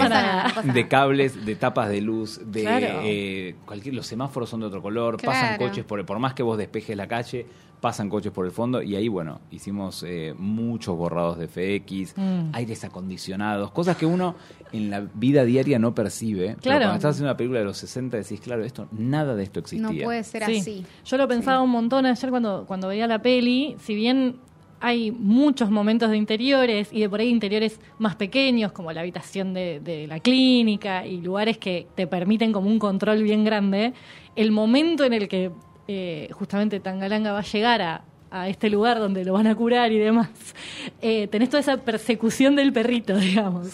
de 0.72 0.86
cables, 0.86 1.44
de 1.44 1.56
tapas 1.56 1.88
de 1.88 2.00
luz, 2.00 2.40
de 2.46 2.64
eh, 2.68 3.56
cualquier, 3.66 3.92
los 3.92 4.06
semáforos 4.06 4.48
son 4.48 4.60
de 4.60 4.66
otro 4.66 4.80
color, 4.80 5.20
pasan 5.20 5.58
coches 5.58 5.84
por, 5.84 6.06
por 6.06 6.20
más 6.20 6.34
que 6.34 6.44
vos 6.44 6.56
despejes 6.56 6.96
la 6.96 7.08
calle, 7.08 7.44
pasan 7.80 8.08
coches 8.08 8.32
por 8.32 8.46
el 8.46 8.52
fondo 8.52 8.82
y 8.82 8.96
ahí, 8.96 9.08
bueno, 9.08 9.40
hicimos 9.50 10.04
eh, 10.06 10.34
muchos 10.36 10.96
borrados 10.96 11.38
de 11.38 11.46
FX, 11.46 12.14
mm. 12.16 12.50
aires 12.52 12.84
acondicionados, 12.84 13.70
cosas 13.70 13.96
que 13.96 14.06
uno 14.06 14.34
en 14.72 14.90
la 14.90 15.00
vida 15.14 15.44
diaria 15.44 15.78
no 15.78 15.94
percibe. 15.94 16.56
Claro. 16.60 16.60
Pero 16.60 16.78
cuando 16.78 16.94
estás 16.96 17.10
haciendo 17.10 17.30
una 17.30 17.36
película 17.36 17.60
de 17.60 17.64
los 17.66 17.78
60 17.78 18.16
decís, 18.16 18.40
claro, 18.40 18.64
esto 18.64 18.88
nada 18.92 19.34
de 19.34 19.44
esto 19.44 19.60
existía. 19.60 20.00
No 20.00 20.04
puede 20.04 20.24
ser 20.24 20.44
así. 20.44 20.84
Yo 21.04 21.16
lo 21.16 21.28
pensaba 21.28 21.60
un 21.60 21.70
montón 21.70 22.06
ayer 22.06 22.30
cuando, 22.30 22.64
cuando 22.66 22.88
veía 22.88 23.06
la 23.06 23.22
peli, 23.22 23.76
si 23.80 23.94
bien 23.94 24.36
hay 24.80 25.10
muchos 25.10 25.70
momentos 25.70 26.10
de 26.10 26.16
interiores 26.16 26.88
y 26.92 27.00
de 27.00 27.08
por 27.08 27.20
ahí 27.20 27.28
interiores 27.28 27.80
más 27.98 28.16
pequeños, 28.16 28.72
como 28.72 28.92
la 28.92 29.00
habitación 29.00 29.52
de, 29.52 29.80
de, 29.80 30.06
la 30.06 30.20
clínica 30.20 31.04
y 31.04 31.20
lugares 31.20 31.58
que 31.58 31.88
te 31.94 32.06
permiten 32.06 32.52
como 32.52 32.68
un 32.68 32.78
control 32.78 33.22
bien 33.22 33.44
grande, 33.44 33.92
el 34.36 34.52
momento 34.52 35.04
en 35.04 35.12
el 35.14 35.26
que 35.26 35.50
eh, 35.88 36.28
justamente 36.32 36.80
Tangalanga 36.80 37.32
va 37.32 37.40
a 37.40 37.42
llegar 37.42 37.82
a, 37.82 38.04
este 38.30 38.70
lugar 38.70 38.98
donde 38.98 39.24
lo 39.24 39.32
van 39.32 39.46
a 39.46 39.54
curar 39.54 39.92
y 39.92 39.98
demás, 39.98 40.28
eh, 41.00 41.28
tenés 41.28 41.48
toda 41.48 41.60
esa 41.60 41.76
persecución 41.78 42.56
del 42.56 42.72
perrito, 42.72 43.16
digamos, 43.16 43.68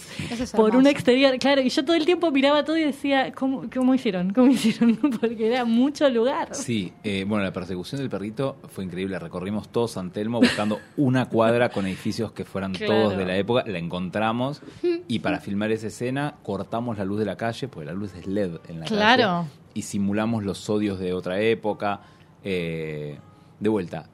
por 0.54 0.76
un 0.76 0.86
exterior. 0.86 1.36
Claro, 1.38 1.60
y 1.60 1.68
yo 1.68 1.84
todo 1.84 1.96
el 1.96 2.04
tiempo 2.04 2.30
miraba 2.30 2.64
todo 2.64 2.76
y 2.76 2.84
decía, 2.84 3.32
¿cómo, 3.32 3.64
cómo 3.72 3.94
hicieron? 3.94 4.32
¿Cómo 4.32 4.46
hicieron? 4.52 4.96
Porque 4.96 5.46
era 5.46 5.64
mucho 5.64 6.08
lugar. 6.08 6.54
Sí, 6.54 6.92
eh, 7.02 7.24
bueno, 7.26 7.44
la 7.44 7.52
persecución 7.52 8.00
del 8.00 8.10
perrito 8.10 8.56
fue 8.68 8.84
increíble. 8.84 9.18
Recorrimos 9.18 9.68
todo 9.68 9.88
San 9.88 10.10
Telmo 10.10 10.40
buscando 10.40 10.80
una 10.96 11.28
cuadra 11.28 11.70
con 11.70 11.86
edificios 11.86 12.32
que 12.32 12.44
fueran 12.44 12.72
todos 12.86 13.16
de 13.16 13.24
la 13.24 13.36
época. 13.36 13.64
La 13.66 13.78
encontramos 13.78 14.62
y 15.08 15.18
para 15.18 15.40
filmar 15.40 15.72
esa 15.72 15.88
escena 15.88 16.36
cortamos 16.42 16.98
la 16.98 17.04
luz 17.04 17.18
de 17.18 17.26
la 17.26 17.36
calle, 17.36 17.68
porque 17.68 17.86
la 17.86 17.92
luz 17.92 18.14
es 18.14 18.26
LED 18.26 18.58
en 18.68 18.80
la 18.80 18.86
calle. 18.86 18.96
Claro 18.96 19.46
y 19.74 19.82
simulamos 19.82 20.44
los 20.44 20.70
odios 20.70 20.98
de 20.98 21.12
otra 21.12 21.40
época. 21.40 22.00
Eh, 22.42 23.18
de 23.60 23.68
vuelta, 23.68 24.08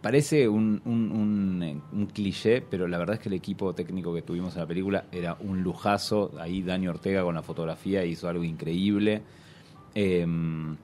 parece 0.00 0.48
un, 0.48 0.82
un, 0.84 2.06
cliché, 2.12 2.60
pero 2.60 2.86
la 2.88 2.98
verdad 2.98 3.14
es 3.14 3.20
que 3.20 3.28
el 3.28 3.34
equipo 3.34 3.74
técnico 3.74 4.14
que 4.14 4.22
tuvimos 4.22 4.54
en 4.54 4.60
la 4.60 4.66
película 4.66 5.04
era 5.10 5.36
un 5.40 5.62
lujazo. 5.62 6.32
Ahí 6.38 6.62
Dani 6.62 6.88
Ortega 6.88 7.22
con 7.22 7.34
la 7.34 7.42
fotografía 7.42 8.04
hizo 8.04 8.28
algo 8.28 8.44
increíble. 8.44 9.22
Em, 9.94 10.76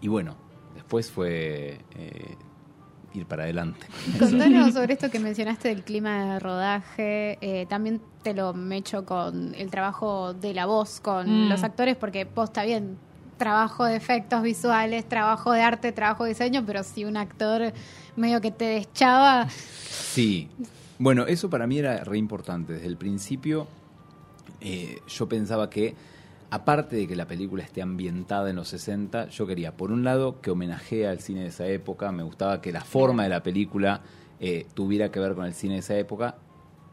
y 0.00 0.08
bueno, 0.08 0.36
después 0.74 1.10
fue 1.10 1.78
eh, 1.96 2.36
ir 3.14 3.26
para 3.26 3.44
adelante. 3.44 3.86
Contanos 4.18 4.74
sobre 4.74 4.94
esto 4.94 5.10
que 5.10 5.18
mencionaste 5.18 5.68
del 5.68 5.82
clima 5.82 6.34
de 6.34 6.40
rodaje. 6.40 7.38
Eh, 7.40 7.66
también 7.68 8.00
te 8.22 8.34
lo 8.34 8.52
mecho 8.52 9.06
con 9.06 9.54
el 9.54 9.70
trabajo 9.70 10.34
de 10.34 10.52
la 10.52 10.66
voz, 10.66 11.00
con 11.00 11.46
mm. 11.46 11.48
los 11.48 11.62
actores, 11.62 11.96
porque 11.96 12.26
vos 12.26 12.50
está 12.50 12.64
bien, 12.64 12.98
trabajo 13.36 13.84
de 13.84 13.96
efectos 13.96 14.42
visuales, 14.42 15.08
trabajo 15.08 15.52
de 15.52 15.62
arte, 15.62 15.92
trabajo 15.92 16.24
de 16.24 16.30
diseño, 16.30 16.64
pero 16.66 16.82
si 16.82 17.04
un 17.04 17.16
actor 17.16 17.72
medio 18.16 18.40
que 18.40 18.50
te 18.50 18.64
deschaba. 18.64 19.48
Sí. 19.50 20.48
Bueno, 20.98 21.26
eso 21.26 21.50
para 21.50 21.66
mí 21.66 21.78
era 21.78 22.04
re 22.04 22.18
importante. 22.18 22.74
Desde 22.74 22.86
el 22.86 22.96
principio 22.96 23.66
eh, 24.60 25.00
yo 25.08 25.28
pensaba 25.28 25.68
que, 25.68 25.94
aparte 26.50 26.96
de 26.96 27.06
que 27.06 27.16
la 27.16 27.26
película 27.26 27.62
esté 27.62 27.82
ambientada 27.82 28.48
en 28.48 28.56
los 28.56 28.68
60, 28.68 29.28
yo 29.28 29.46
quería, 29.46 29.76
por 29.76 29.92
un 29.92 30.04
lado, 30.04 30.40
que 30.40 30.50
homenajee 30.50 31.06
al 31.06 31.20
cine 31.20 31.42
de 31.42 31.48
esa 31.48 31.66
época, 31.66 32.12
me 32.12 32.22
gustaba 32.22 32.60
que 32.60 32.72
la 32.72 32.82
forma 32.82 33.24
de 33.24 33.28
la 33.28 33.42
película 33.42 34.00
eh, 34.40 34.66
tuviera 34.74 35.10
que 35.10 35.20
ver 35.20 35.34
con 35.34 35.44
el 35.44 35.54
cine 35.54 35.74
de 35.74 35.80
esa 35.80 35.96
época 35.96 36.36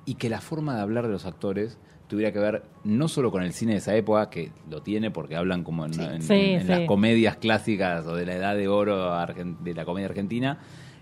y 0.06 0.16
que 0.16 0.30
la 0.30 0.42
forma 0.42 0.76
de 0.76 0.82
hablar 0.82 1.06
de 1.06 1.14
los 1.14 1.26
actores 1.26 1.78
tuviera 2.12 2.34
que 2.34 2.40
ver 2.40 2.64
no 2.84 3.08
solo 3.08 3.32
con 3.32 3.42
el 3.42 3.54
cine 3.54 3.72
de 3.72 3.78
esa 3.78 3.96
época, 3.96 4.30
que 4.30 4.52
lo 4.70 4.82
tiene 4.82 5.12
porque 5.12 5.38
hablan 5.38 5.64
como 5.64 5.86
en, 5.86 6.68
las 6.68 6.82
comedias 6.82 7.38
clásicas 7.38 8.06
o 8.06 8.16
de 8.16 8.26
la 8.26 8.36
edad 8.36 8.54
de 8.54 8.68
oro 8.68 9.16
de 9.62 9.74
la 9.74 9.86
comedia 9.86 10.10
argentina, 10.10 10.60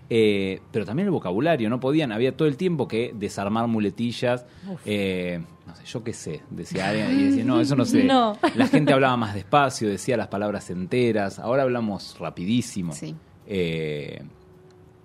eh, 0.08 0.60
pero 0.70 0.84
también 0.84 1.06
el 1.06 1.10
vocabulario, 1.10 1.68
no 1.68 1.80
podían, 1.80 2.12
había 2.12 2.36
todo 2.36 2.46
el 2.46 2.56
tiempo 2.56 2.86
que 2.86 3.12
desarmar 3.12 3.66
muletillas, 3.66 4.46
eh, 4.84 5.40
no 5.66 5.74
sé, 5.74 5.84
yo 5.84 6.04
qué 6.04 6.12
sé, 6.12 6.42
decía 6.48 6.90
alguien 6.90 7.18
y 7.18 7.22
decía, 7.24 7.44
no, 7.44 7.60
eso 7.60 7.74
no 7.74 7.84
sé. 7.84 8.04
La 8.54 8.68
gente 8.68 8.92
hablaba 8.92 9.16
más 9.16 9.34
despacio, 9.34 9.88
decía 9.88 10.16
las 10.16 10.28
palabras 10.28 10.70
enteras, 10.70 11.40
ahora 11.40 11.64
hablamos 11.64 12.16
rapidísimo. 12.20 12.94
Eh, 13.48 14.22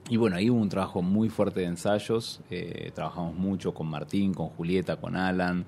y 0.08 0.18
bueno, 0.18 0.36
ahí 0.36 0.52
hubo 0.52 0.62
un 0.62 0.70
trabajo 0.70 1.02
muy 1.02 1.30
fuerte 1.30 1.62
de 1.62 1.66
ensayos, 1.66 2.42
trabajamos 2.94 3.34
mucho 3.34 3.74
con 3.74 3.88
Martín, 3.88 4.36
con 4.36 4.50
Julieta, 4.50 4.98
con 4.98 5.16
Alan. 5.16 5.66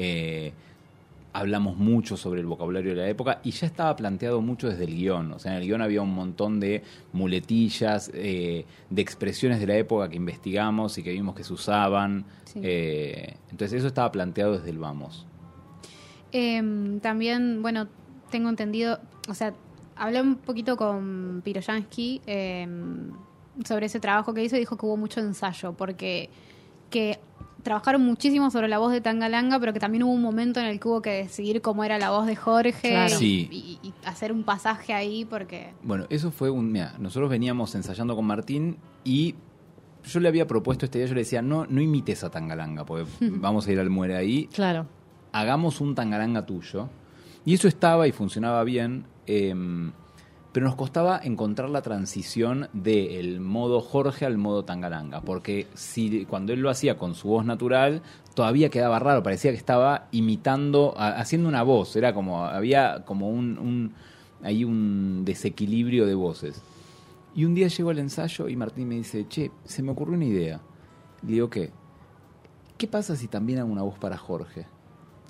Eh, 0.00 0.52
hablamos 1.32 1.76
mucho 1.76 2.16
sobre 2.16 2.40
el 2.40 2.46
vocabulario 2.46 2.94
de 2.94 2.96
la 3.02 3.08
época 3.08 3.40
y 3.42 3.50
ya 3.50 3.66
estaba 3.66 3.94
planteado 3.96 4.40
mucho 4.40 4.68
desde 4.68 4.84
el 4.84 4.94
guion. 4.94 5.32
O 5.32 5.38
sea, 5.40 5.52
en 5.52 5.58
el 5.58 5.66
guion 5.66 5.82
había 5.82 6.02
un 6.02 6.14
montón 6.14 6.60
de 6.60 6.84
muletillas, 7.12 8.10
eh, 8.14 8.64
de 8.90 9.02
expresiones 9.02 9.58
de 9.58 9.66
la 9.66 9.76
época 9.76 10.08
que 10.08 10.16
investigamos 10.16 10.96
y 10.98 11.02
que 11.02 11.12
vimos 11.12 11.34
que 11.34 11.42
se 11.42 11.52
usaban. 11.52 12.24
Eh, 12.54 13.34
entonces 13.50 13.78
eso 13.78 13.88
estaba 13.88 14.10
planteado 14.12 14.58
desde 14.58 14.70
el 14.70 14.78
vamos. 14.78 15.26
Em, 16.30 17.00
también, 17.00 17.60
bueno, 17.60 17.88
tengo 18.30 18.48
entendido, 18.50 19.00
o 19.28 19.34
sea, 19.34 19.52
hablé 19.96 20.22
un 20.22 20.36
poquito 20.36 20.76
con 20.76 21.42
Piroyansky 21.44 22.22
em, 22.26 23.10
sobre 23.64 23.86
ese 23.86 23.98
trabajo 23.98 24.32
que 24.32 24.44
hizo 24.44 24.54
y 24.56 24.60
dijo 24.60 24.76
que 24.76 24.86
hubo 24.86 24.96
mucho 24.96 25.20
ensayo, 25.20 25.72
porque 25.72 26.30
que 26.90 27.18
trabajaron 27.62 28.02
muchísimo 28.02 28.50
sobre 28.50 28.68
la 28.68 28.78
voz 28.78 28.92
de 28.92 29.00
Tangalanga, 29.00 29.58
pero 29.58 29.72
que 29.72 29.80
también 29.80 30.02
hubo 30.04 30.12
un 30.12 30.22
momento 30.22 30.60
en 30.60 30.66
el 30.66 30.80
que 30.80 30.88
hubo 30.88 31.02
que 31.02 31.10
decidir 31.10 31.60
cómo 31.60 31.84
era 31.84 31.98
la 31.98 32.10
voz 32.10 32.26
de 32.26 32.36
Jorge 32.36 33.06
y, 33.20 33.78
hacer 34.04 34.32
un 34.32 34.44
pasaje 34.44 34.92
ahí 34.94 35.24
porque... 35.24 35.72
Bueno, 35.82 36.06
eso 36.10 36.30
fue 36.30 36.50
un... 36.50 36.70
Mira, 36.72 36.94
nosotros 36.98 37.30
veníamos 37.30 37.74
ensayando 37.74 38.16
con 38.16 38.24
Martín 38.24 38.78
y 39.04 39.34
yo 40.04 40.20
le 40.20 40.28
había 40.28 40.46
propuesto 40.46 40.84
este 40.84 40.98
día, 40.98 41.06
yo 41.06 41.14
le 41.14 41.20
decía, 41.20 41.42
no, 41.42 41.66
no 41.66 41.80
imites 41.80 42.24
a 42.24 42.30
Tangalanga, 42.30 42.84
porque 42.84 43.08
vamos 43.20 43.66
a 43.66 43.72
ir 43.72 43.80
al 43.80 43.90
muere 43.90 44.16
ahí. 44.16 44.48
Claro. 44.52 44.86
Hagamos 45.32 45.80
un 45.80 45.94
Tangalanga 45.94 46.46
tuyo. 46.46 46.88
Y 47.44 47.54
eso 47.54 47.68
estaba 47.68 48.06
y 48.06 48.12
funcionaba 48.12 48.64
bien. 48.64 49.04
Eh, 49.26 49.54
pero 50.58 50.66
nos 50.66 50.74
costaba 50.74 51.20
encontrar 51.22 51.70
la 51.70 51.82
transición 51.82 52.68
del 52.72 53.38
modo 53.38 53.80
Jorge 53.80 54.26
al 54.26 54.38
modo 54.38 54.64
Tangalanga, 54.64 55.20
porque 55.20 55.68
si 55.74 56.24
cuando 56.24 56.52
él 56.52 56.58
lo 56.58 56.68
hacía 56.68 56.98
con 56.98 57.14
su 57.14 57.28
voz 57.28 57.44
natural, 57.44 58.02
todavía 58.34 58.68
quedaba 58.68 58.98
raro, 58.98 59.22
parecía 59.22 59.52
que 59.52 59.56
estaba 59.56 60.08
imitando, 60.10 60.94
haciendo 60.96 61.48
una 61.48 61.62
voz, 61.62 61.94
era 61.94 62.12
como, 62.12 62.44
había 62.44 63.04
como 63.04 63.30
un, 63.30 63.92
ahí 64.42 64.64
un 64.64 65.24
desequilibrio 65.24 66.06
de 66.06 66.16
voces. 66.16 66.60
Y 67.36 67.44
un 67.44 67.54
día 67.54 67.68
llegó 67.68 67.90
al 67.90 68.00
ensayo 68.00 68.48
y 68.48 68.56
Martín 68.56 68.88
me 68.88 68.96
dice, 68.96 69.28
che, 69.28 69.52
se 69.64 69.84
me 69.84 69.92
ocurrió 69.92 70.16
una 70.16 70.24
idea. 70.24 70.60
Le 71.22 71.34
digo, 71.34 71.48
¿qué? 71.48 71.70
¿qué 72.76 72.88
pasa 72.88 73.14
si 73.14 73.28
también 73.28 73.60
hago 73.60 73.70
una 73.70 73.82
voz 73.82 73.96
para 73.96 74.18
Jorge? 74.18 74.66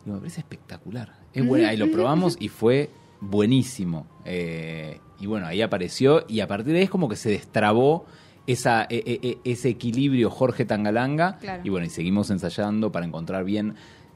Y 0.07 0.11
me 0.11 0.17
parece 0.21 0.41
espectacular. 0.41 1.19
Es 1.35 1.47
buena, 1.47 1.75
y 1.75 1.77
lo 1.77 1.91
probamos 1.91 2.39
y 2.41 2.49
fue 2.49 2.89
buenísimo. 3.21 4.07
Eh, 4.25 5.01
y 5.21 5.27
bueno, 5.27 5.47
ahí 5.47 5.63
apareció 5.63 6.25
y 6.29 6.41
a 6.41 6.47
partir 6.49 6.73
de 6.73 6.79
ahí 6.81 6.85
es 6.85 6.91
como 6.91 7.09
que 7.09 7.17
se 7.17 7.31
destrabó 7.31 8.07
esa, 8.47 8.85
e, 8.89 9.03
e, 9.05 9.29
e, 9.29 9.39
ese 9.51 9.69
equilibrio 9.69 10.31
Jorge 10.31 10.65
Tangalanga. 10.65 11.37
Claro. 11.39 11.63
Y 11.65 11.69
bueno, 11.69 11.87
y 11.87 11.91
seguimos 11.91 12.31
ensayando 12.31 12.91
para 12.93 13.05
encontrar 13.07 13.45
bien. 13.45 13.75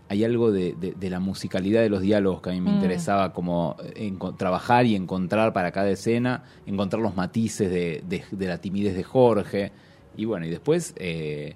Hay 0.08 0.24
algo 0.24 0.50
de, 0.52 0.74
de- 0.74 0.92
de 0.92 1.10
la 1.10 1.20
musicalidad 1.20 1.80
de 1.82 1.88
los 1.88 2.00
diálogos 2.02 2.40
que 2.42 2.50
a 2.50 2.52
mí 2.52 2.60
me 2.60 2.70
Mm. 2.70 2.74
interesaba 2.74 3.32
como 3.32 3.76
enco- 3.96 4.36
trabajar 4.36 4.84
y 4.86 4.94
encontrar 4.94 5.52
para 5.52 5.70
cada 5.72 5.90
escena, 5.90 6.44
encontrar 6.66 7.02
los 7.02 7.16
matices 7.16 7.70
de, 7.70 8.02
de- 8.08 8.24
de 8.30 8.46
la 8.46 8.58
timidez 8.58 8.94
de 8.94 9.02
Jorge. 9.04 9.72
Y 10.16 10.24
bueno, 10.26 10.44
y 10.46 10.50
después 10.50 10.94
eh, 10.98 11.54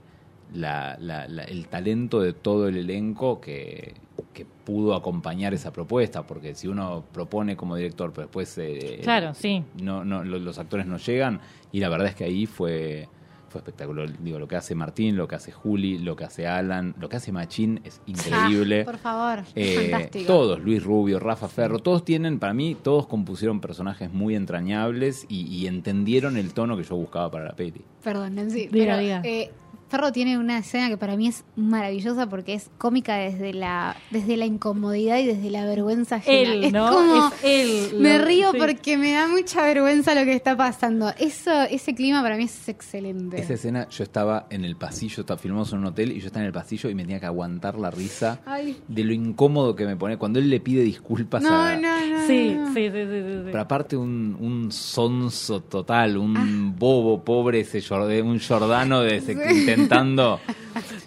la- 0.54 0.96
la- 1.00 1.28
la- 1.28 1.44
el 1.44 1.66
talento 1.68 2.20
de 2.20 2.32
todo 2.32 2.68
el 2.68 2.76
elenco 2.78 3.40
que, 3.40 3.94
que 4.32 4.44
pudo 4.44 4.94
acompañar 4.94 5.54
esa 5.54 5.72
propuesta, 5.72 6.26
porque 6.26 6.54
si 6.54 6.68
uno 6.68 7.04
propone 7.12 7.56
como 7.56 7.76
director, 7.76 8.12
pero 8.12 8.26
después 8.26 8.56
eh, 8.58 9.00
Claro, 9.02 9.34
sí. 9.34 9.62
no, 9.80 10.04
no, 10.04 10.24
lo- 10.24 10.38
los 10.38 10.58
actores 10.58 10.86
no 10.86 10.96
llegan, 10.98 11.40
y 11.72 11.80
la 11.80 11.88
verdad 11.88 12.08
es 12.08 12.14
que 12.14 12.24
ahí 12.24 12.46
fue, 12.46 13.08
fue 13.48 13.60
espectacular. 13.60 14.08
Digo, 14.22 14.38
lo 14.38 14.48
que 14.48 14.56
hace 14.56 14.74
Martín, 14.74 15.16
lo 15.16 15.28
que 15.28 15.36
hace 15.36 15.52
Juli, 15.52 15.98
lo 15.98 16.16
que 16.16 16.24
hace 16.24 16.46
Alan, 16.46 16.94
lo 16.98 17.08
que 17.08 17.16
hace 17.16 17.32
Machín 17.32 17.80
es 17.84 18.00
increíble. 18.06 18.80
Ah, 18.82 18.84
por 18.84 18.98
favor, 18.98 19.44
Eh, 19.54 19.90
fantástico. 19.90 20.26
todos, 20.26 20.60
Luis 20.60 20.82
Rubio, 20.82 21.18
Rafa 21.18 21.48
Ferro, 21.48 21.78
todos 21.78 22.04
tienen, 22.04 22.38
para 22.38 22.52
mí, 22.54 22.74
todos 22.74 23.06
compusieron 23.06 23.60
personajes 23.60 24.12
muy 24.12 24.34
entrañables 24.34 25.26
y, 25.28 25.46
y 25.46 25.66
entendieron 25.66 26.36
el 26.36 26.52
tono 26.54 26.76
que 26.76 26.82
yo 26.82 26.96
buscaba 26.96 27.30
para 27.30 27.44
la 27.46 27.52
peli. 27.56 27.80
Perdón, 28.02 28.34
Nancy. 28.36 28.66
Diga, 28.68 28.94
pero, 28.94 28.98
diga. 28.98 29.20
eh, 29.24 29.50
Ferro 29.88 30.10
tiene 30.12 30.36
una 30.38 30.58
escena 30.58 30.88
que 30.88 30.96
para 30.96 31.16
mí 31.16 31.28
es 31.28 31.44
maravillosa 31.54 32.28
porque 32.28 32.54
es 32.54 32.70
cómica 32.78 33.16
desde 33.16 33.52
la 33.52 33.96
desde 34.10 34.36
la 34.36 34.44
incomodidad 34.46 35.18
y 35.18 35.26
desde 35.26 35.50
la 35.50 35.64
vergüenza 35.64 36.16
ajena. 36.16 36.52
Él, 36.54 36.64
es 36.64 36.72
¿no? 36.72 36.92
como 36.92 37.28
Es 37.28 37.34
él. 37.44 37.98
me 38.00 38.18
lo- 38.18 38.24
río 38.24 38.50
sí. 38.52 38.58
porque 38.58 38.96
me 38.96 39.12
da 39.12 39.28
mucha 39.28 39.62
vergüenza 39.62 40.14
lo 40.14 40.24
que 40.24 40.32
está 40.34 40.56
pasando. 40.56 41.12
Eso 41.18 41.50
ese 41.70 41.94
clima 41.94 42.22
para 42.22 42.36
mí 42.36 42.44
es 42.44 42.68
excelente. 42.68 43.40
Esa 43.40 43.54
escena, 43.54 43.88
yo 43.88 44.02
estaba 44.04 44.46
en 44.50 44.64
el 44.64 44.76
pasillo, 44.76 45.20
está- 45.20 45.36
filmamos 45.36 45.72
en 45.72 45.78
un 45.78 45.86
hotel 45.86 46.12
y 46.12 46.20
yo 46.20 46.26
estaba 46.26 46.42
en 46.42 46.48
el 46.48 46.52
pasillo 46.52 46.90
y 46.90 46.94
me 46.94 47.02
tenía 47.04 47.20
que 47.20 47.26
aguantar 47.26 47.76
la 47.78 47.90
risa 47.90 48.40
Ay. 48.46 48.76
de 48.88 49.04
lo 49.04 49.12
incómodo 49.12 49.76
que 49.76 49.86
me 49.86 49.96
pone 49.96 50.16
cuando 50.16 50.38
él 50.38 50.50
le 50.50 50.60
pide 50.60 50.82
disculpas 50.82 51.42
No, 51.42 51.50
a... 51.54 51.76
no, 51.76 52.06
no. 52.06 52.15
Sí, 52.26 52.54
no. 52.54 52.68
sí, 52.74 52.90
sí, 52.90 52.90
sí. 52.90 53.40
Pero 53.44 53.60
aparte 53.60 53.96
un, 53.96 54.36
un 54.40 54.72
sonso 54.72 55.60
total, 55.62 56.16
un 56.16 56.36
Ah. 56.36 56.74
bobo 56.78 57.22
pobre, 57.24 57.60
ese 57.60 57.80
Jord- 57.80 58.22
un 58.22 58.38
Jordano 58.40 59.00
de 59.00 59.16
ese- 59.16 59.32
intentando... 59.50 60.40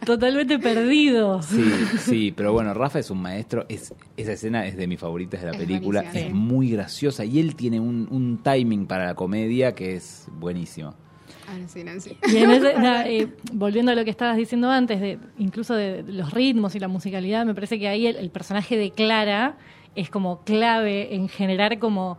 Totalmente 0.06 0.58
perdido. 0.58 1.42
Sí, 1.44 1.64
sí, 2.00 2.34
pero 2.36 2.52
bueno, 2.54 2.74
Rafa 2.74 3.00
es 3.00 3.12
un 3.12 3.22
maestro, 3.22 3.66
es, 3.70 3.94
esa 4.18 4.32
escena 4.32 4.66
es 4.66 4.76
de 4.78 4.88
mis 4.88 5.00
favoritas 5.00 5.42
de 5.42 5.48
la 5.48 5.52
Es 5.54 5.58
película, 5.60 6.02
es 6.02 6.24
sí. 6.28 6.30
muy 6.34 6.72
graciosa 6.72 7.26
y 7.26 7.40
él 7.40 7.56
tiene 7.56 7.80
un, 7.80 8.08
un 8.10 8.40
timing 8.42 8.88
para 8.88 9.06
la 9.08 9.16
comedia 9.16 9.76
que 9.76 9.96
es 9.96 10.28
buenísimo. 10.40 10.96
Ah, 11.48 11.58
sí, 11.68 11.84
Nancy. 11.84 12.18
Y 12.32 12.38
en 12.38 12.50
ese- 12.52 12.74
na- 12.80 13.08
eh, 13.08 13.28
volviendo 13.54 13.92
a 13.92 13.96
lo 13.96 14.04
que 14.04 14.10
estabas 14.12 14.38
diciendo 14.38 14.72
antes, 14.72 15.00
de 15.02 15.20
incluso 15.38 15.76
de 15.76 16.04
los 16.08 16.32
ritmos 16.34 16.74
y 16.76 16.80
la 16.80 16.88
musicalidad, 16.88 17.46
me 17.46 17.54
parece 17.54 17.78
que 17.78 17.88
ahí 17.88 18.08
el, 18.08 18.16
el 18.16 18.30
personaje 18.32 18.78
de 18.78 18.90
Clara 18.92 19.58
es 19.96 20.10
como 20.10 20.42
clave 20.42 21.16
en 21.16 21.30
generar 21.30 21.80
como 21.80 22.18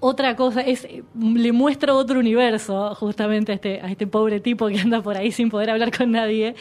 otra 0.00 0.36
cosa, 0.36 0.60
es 0.60 0.86
le 1.18 1.52
muestra 1.52 1.94
otro 1.94 2.18
universo 2.20 2.94
justamente 2.94 3.52
a 3.52 3.54
este, 3.54 3.80
a 3.80 3.90
este 3.90 4.06
pobre 4.06 4.40
tipo 4.40 4.68
que 4.68 4.78
anda 4.78 5.02
por 5.02 5.16
ahí 5.16 5.32
sin 5.32 5.48
poder 5.48 5.70
hablar 5.70 5.96
con 5.96 6.10
nadie 6.10 6.54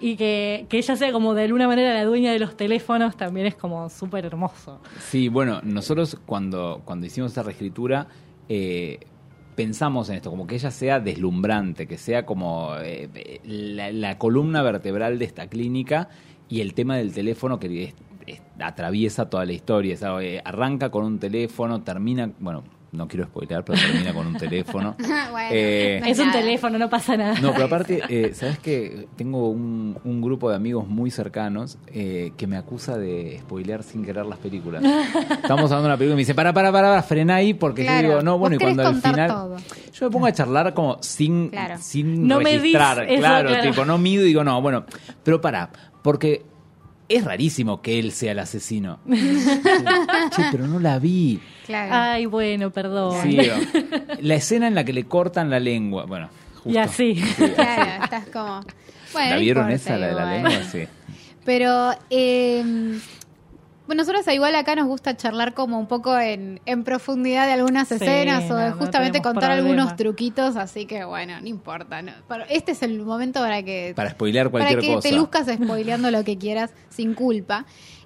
y 0.00 0.16
que, 0.16 0.66
que 0.68 0.78
ella 0.78 0.96
sea 0.96 1.10
como 1.10 1.34
de 1.34 1.44
alguna 1.44 1.66
manera 1.66 1.94
la 1.94 2.04
dueña 2.04 2.32
de 2.32 2.38
los 2.38 2.56
teléfonos 2.56 3.16
también 3.16 3.46
es 3.46 3.54
como 3.54 3.88
súper 3.88 4.26
hermoso. 4.26 4.80
Sí, 5.00 5.28
bueno, 5.28 5.60
nosotros 5.62 6.18
cuando, 6.26 6.82
cuando 6.84 7.06
hicimos 7.06 7.30
esta 7.30 7.42
reescritura 7.42 8.08
eh, 8.48 9.00
pensamos 9.56 10.10
en 10.10 10.16
esto, 10.16 10.30
como 10.30 10.46
que 10.46 10.56
ella 10.56 10.70
sea 10.70 11.00
deslumbrante, 11.00 11.86
que 11.86 11.96
sea 11.96 12.26
como 12.26 12.74
eh, 12.82 13.40
la, 13.44 13.90
la 13.90 14.18
columna 14.18 14.62
vertebral 14.62 15.18
de 15.18 15.24
esta 15.24 15.46
clínica 15.46 16.10
y 16.48 16.60
el 16.60 16.74
tema 16.74 16.96
del 16.96 17.14
teléfono 17.14 17.58
que 17.58 17.94
es- 18.26 18.42
atraviesa 18.60 19.28
toda 19.28 19.44
la 19.44 19.52
historia. 19.52 19.96
eh, 20.20 20.40
arranca 20.44 20.90
con 20.90 21.04
un 21.04 21.18
teléfono, 21.18 21.82
termina, 21.82 22.30
bueno, 22.38 22.62
no 22.92 23.08
quiero 23.08 23.24
spoilear, 23.24 23.64
pero 23.64 23.78
termina 23.80 24.12
con 24.12 24.26
un 24.26 24.36
teléfono. 24.36 24.94
Bueno, 25.32 25.48
Eh, 25.50 25.98
no 26.02 26.06
es 26.08 26.18
un 26.18 26.30
teléfono, 26.30 26.78
no 26.78 26.90
pasa 26.90 27.16
nada. 27.16 27.40
No, 27.40 27.52
pero 27.52 27.64
aparte, 27.64 28.02
eh, 28.10 28.34
¿sabes 28.34 28.58
qué? 28.58 29.06
Tengo 29.16 29.48
un, 29.48 29.96
un 30.04 30.20
grupo 30.20 30.50
de 30.50 30.56
amigos 30.56 30.86
muy 30.86 31.10
cercanos 31.10 31.78
eh, 31.86 32.32
que 32.36 32.46
me 32.46 32.58
acusa 32.58 32.98
de 32.98 33.38
spoilear 33.40 33.82
sin 33.82 34.04
querer 34.04 34.26
las 34.26 34.38
películas. 34.38 34.84
Estamos 34.84 35.64
hablando 35.72 35.82
de 35.82 35.86
una 35.86 35.96
película 35.96 36.12
y 36.12 36.16
me 36.16 36.20
dice, 36.20 36.34
para, 36.34 36.52
para, 36.52 36.70
para, 36.70 36.88
para 36.88 37.02
frená 37.02 37.36
ahí, 37.36 37.54
porque 37.54 37.82
Claro, 37.84 38.02
yo 38.02 38.08
digo, 38.10 38.22
no, 38.22 38.36
bueno, 38.38 38.56
y 38.56 38.58
cuando 38.58 38.86
al 38.86 38.96
final... 39.00 39.28
todo. 39.30 39.56
Yo 39.94 40.06
me 40.06 40.10
pongo 40.12 40.26
a 40.26 40.32
charlar 40.32 40.74
como 40.74 40.98
sin, 41.02 41.48
Claro. 41.48 41.76
sin 41.80 42.26
No 42.28 42.40
me 42.40 42.56
registrar, 42.58 43.04
eso, 43.08 43.20
claro, 43.20 43.48
claro. 43.48 43.70
tipo, 43.70 43.84
no 43.86 43.96
mido 43.96 44.22
y 44.24 44.26
digo, 44.26 44.44
no, 44.44 44.60
bueno, 44.60 44.84
pero 45.24 45.40
para, 45.40 45.70
porque 46.02 46.44
es 47.16 47.24
rarísimo 47.24 47.82
que 47.82 47.98
él 47.98 48.12
sea 48.12 48.32
el 48.32 48.38
asesino. 48.38 48.98
che, 49.10 50.44
pero 50.50 50.66
no 50.66 50.78
la 50.78 50.98
vi. 50.98 51.40
Claro. 51.66 51.92
Ay, 51.94 52.26
bueno, 52.26 52.70
perdón. 52.70 53.22
Sí, 53.22 53.38
la 54.20 54.34
escena 54.34 54.68
en 54.68 54.74
la 54.74 54.84
que 54.84 54.92
le 54.92 55.04
cortan 55.04 55.50
la 55.50 55.60
lengua, 55.60 56.06
bueno, 56.06 56.28
justo. 56.56 56.70
Y 56.70 56.76
así. 56.76 57.14
Claro, 57.54 58.04
estás 58.04 58.26
como. 58.28 58.64
Bueno, 59.12 59.30
¿La 59.30 59.36
vieron 59.36 59.70
importa 59.70 59.94
esa, 59.94 59.98
la 59.98 60.06
de 60.06 60.14
la 60.14 60.32
lengua? 60.32 60.62
Sí. 60.70 60.84
Pero, 61.44 61.92
eh, 62.08 62.64
bueno, 62.64 63.00
nosotros 63.94 64.26
igual 64.28 64.54
acá 64.54 64.74
nos 64.76 64.86
gusta 64.86 65.16
charlar 65.16 65.54
como 65.54 65.78
un 65.78 65.86
poco 65.86 66.18
en, 66.18 66.60
en 66.66 66.84
profundidad 66.84 67.46
de 67.46 67.52
algunas 67.52 67.88
Sí, 67.88 67.94
escenas 67.96 68.50
o 68.50 68.54
de 68.56 68.64
no, 68.70 68.70
no 68.70 68.76
justamente 68.76 69.22
contar 69.22 69.50
problema. 69.50 69.68
algunos 69.80 69.96
truquitos, 69.96 70.56
así 70.56 70.86
que 70.86 71.04
bueno, 71.04 71.40
no 71.40 71.46
importa. 71.48 72.02
no. 72.02 72.12
Pero 72.28 72.44
este 72.48 72.72
es 72.72 72.82
el 72.82 73.00
momento 73.02 73.40
para 73.40 73.62
que, 73.62 73.92
Para 73.96 74.10
spoilear 74.10 74.50
para 74.50 74.64
cualquier 74.66 74.80
que 74.80 74.94
cosa. 74.96 75.08
te 75.08 75.14
luzcas 75.14 75.46
spoileando 75.48 76.10
lo 76.10 76.24
que 76.24 76.38
quieras 76.38 76.70
sin 76.90 77.14
culpa. 77.14 77.64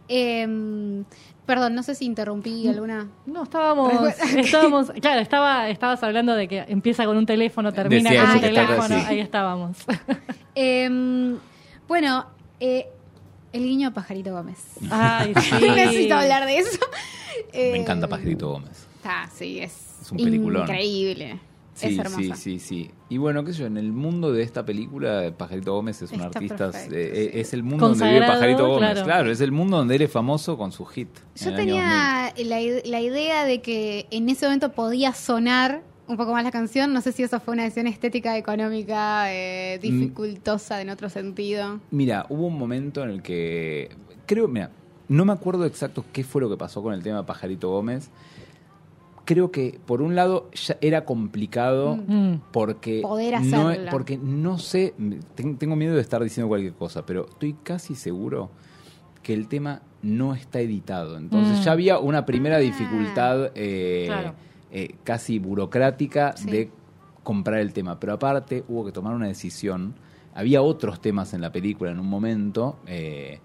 Eh, 0.09 1.03
perdón, 1.46 1.75
no 1.77 1.83
sé 1.85 1.94
si 1.94 2.05
interrumpí 2.07 2.66
alguna... 2.68 3.09
No, 3.27 3.44
estábamos, 3.44 3.92
estábamos, 4.37 4.90
claro, 5.01 5.20
estaba, 5.20 5.68
estabas 5.68 6.03
hablando 6.03 6.35
de 6.35 6.49
que 6.49 6.64
empieza 6.68 7.05
con 7.05 7.16
un 7.16 7.27
teléfono, 7.27 7.72
termina 7.72 8.11
Decía 8.11 8.25
con 8.27 8.35
un 8.35 8.40
teléfono, 8.40 8.96
ahí 9.07 9.20
estábamos. 9.20 9.77
Eh, 10.57 11.37
bueno, 11.87 12.27
eh, 12.61 12.88
el 13.53 13.63
guiño 13.65 13.89
a 13.89 13.91
Pajarito 13.93 14.33
Gómez. 14.33 14.59
Ay, 14.91 15.33
sí. 15.41 15.51
Necesito 15.69 16.15
hablar 16.15 16.47
de 16.47 16.59
eso. 16.59 16.79
Me 17.53 17.59
Eh, 17.61 17.77
encanta 17.77 18.09
Pajarito 18.09 18.49
Gómez. 18.51 18.87
Está, 18.97 19.29
sí, 19.35 19.61
es, 19.61 19.73
Es 20.03 20.11
un 20.13 20.19
peliculón. 20.19 20.63
increíble. 20.63 21.41
Sí, 21.75 21.89
es 21.89 21.99
hermosa. 21.99 22.37
sí, 22.37 22.59
sí, 22.59 22.59
sí. 22.59 22.91
Y 23.11 23.19
bueno, 23.19 23.45
qué 23.45 23.53
sé 23.53 23.59
yo, 23.61 23.67
en 23.67 23.77
el 23.77 23.93
mundo 23.93 24.33
de 24.33 24.43
esta 24.43 24.65
película, 24.65 25.31
Pajarito 25.37 25.75
Gómez 25.75 26.01
es 26.01 26.11
un 26.11 26.23
Está 26.23 26.39
artista, 26.39 26.57
perfecto, 26.71 26.95
eh, 26.97 27.31
sí. 27.35 27.39
es 27.41 27.53
el 27.53 27.63
mundo 27.63 27.89
donde 27.91 28.09
vive 28.15 28.27
Pajarito 28.27 28.67
Gómez. 28.67 28.93
claro. 28.93 29.05
Claro. 29.05 29.31
es 29.31 29.41
el 29.43 29.53
mundo 29.53 29.77
donde 29.77 29.97
él 29.97 30.03
es 30.03 30.11
famoso 30.11 30.57
con 30.57 30.73
su 30.73 30.87
hit. 30.87 31.09
Yo 31.35 31.51
en 31.51 31.55
el 31.55 31.61
año 31.61 31.75
2000. 31.75 32.35
tenía 32.35 32.81
la 32.87 33.01
idea 33.03 33.45
de 33.45 33.61
que 33.61 34.07
en 34.11 34.29
ese 34.31 34.47
momento 34.47 34.73
podía 34.73 35.13
sonar 35.13 35.83
un 36.09 36.16
poco 36.16 36.33
más 36.33 36.45
la 36.45 36.51
canción. 36.51 36.92
No 36.92 37.01
sé 37.01 37.12
si 37.12 37.23
eso 37.23 37.40
fue 37.40 37.55
una 37.55 37.64
decisión 37.64 37.87
estética, 37.87 38.37
económica, 38.37 39.33
eh, 39.33 39.79
Mm. 39.79 39.83
dificultosa 39.83 40.81
en 40.81 40.90
otro 40.90 41.09
sentido. 41.09 41.81
Mira, 41.90 42.27
hubo 42.29 42.47
un 42.47 42.59
momento 42.59 43.03
en 43.03 43.11
el 43.11 43.23
que. 43.23 43.90
Creo, 44.27 44.49
mira, 44.49 44.71
no 45.09 45.25
me 45.25 45.33
acuerdo 45.33 45.64
exacto 45.66 46.05
qué 46.12 46.25
fue 46.25 46.40
lo 46.40 46.49
que 46.51 46.57
pasó 46.57 46.83
con 46.83 46.92
el 46.95 47.03
tema 47.03 47.19
de 47.19 47.25
Pajarito 47.25 47.71
Gómez. 47.71 48.11
Creo 49.25 49.51
que, 49.51 49.81
por 49.87 50.03
un 50.03 50.14
lado, 50.14 50.49
ya 50.55 50.77
era 50.81 51.05
complicado 51.05 51.97
Mm. 52.07 52.35
porque. 52.53 53.01
Poder 53.03 53.40
no, 53.42 53.73
porque 53.90 54.16
no 54.19 54.59
sé. 54.59 54.95
ten- 55.35 55.57
Tengo 55.59 55.75
miedo 55.75 55.97
de 55.97 56.01
estar 56.01 56.23
diciendo 56.23 56.47
cualquier 56.49 56.75
cosa, 56.75 57.05
pero 57.05 57.27
estoy 57.29 57.55
casi 57.64 57.97
seguro 57.97 58.51
que 59.25 59.35
el 59.35 59.49
tema 59.49 59.83
no 60.03 60.35
está 60.37 60.61
editado. 60.61 61.19
Entonces 61.19 61.59
Mm. 61.59 61.62
ya 61.62 61.73
había 61.73 61.99
una 61.99 62.25
primera 62.25 62.57
Ah. 62.57 62.61
dificultad 62.61 63.51
eh, 63.57 64.05
Claro. 64.07 64.35
Eh, 64.77 64.95
casi 65.05 65.39
burocrática 65.39 66.35
Sí. 66.37 66.51
de 66.51 66.71
comprar 67.23 67.61
el 67.61 67.73
tema. 67.73 67.99
Pero 67.99 68.12
aparte 68.12 68.62
hubo 68.69 68.85
que 68.85 68.93
tomar 68.93 69.15
una 69.15 69.27
decisión. 69.27 69.95
Había 70.35 70.61
otros 70.61 71.01
temas 71.01 71.33
en 71.35 71.41
la 71.41 71.51
película 71.51 71.91
en 71.91 71.99
un 71.99 72.09
momento. 72.09 72.79
eh, 72.87 73.41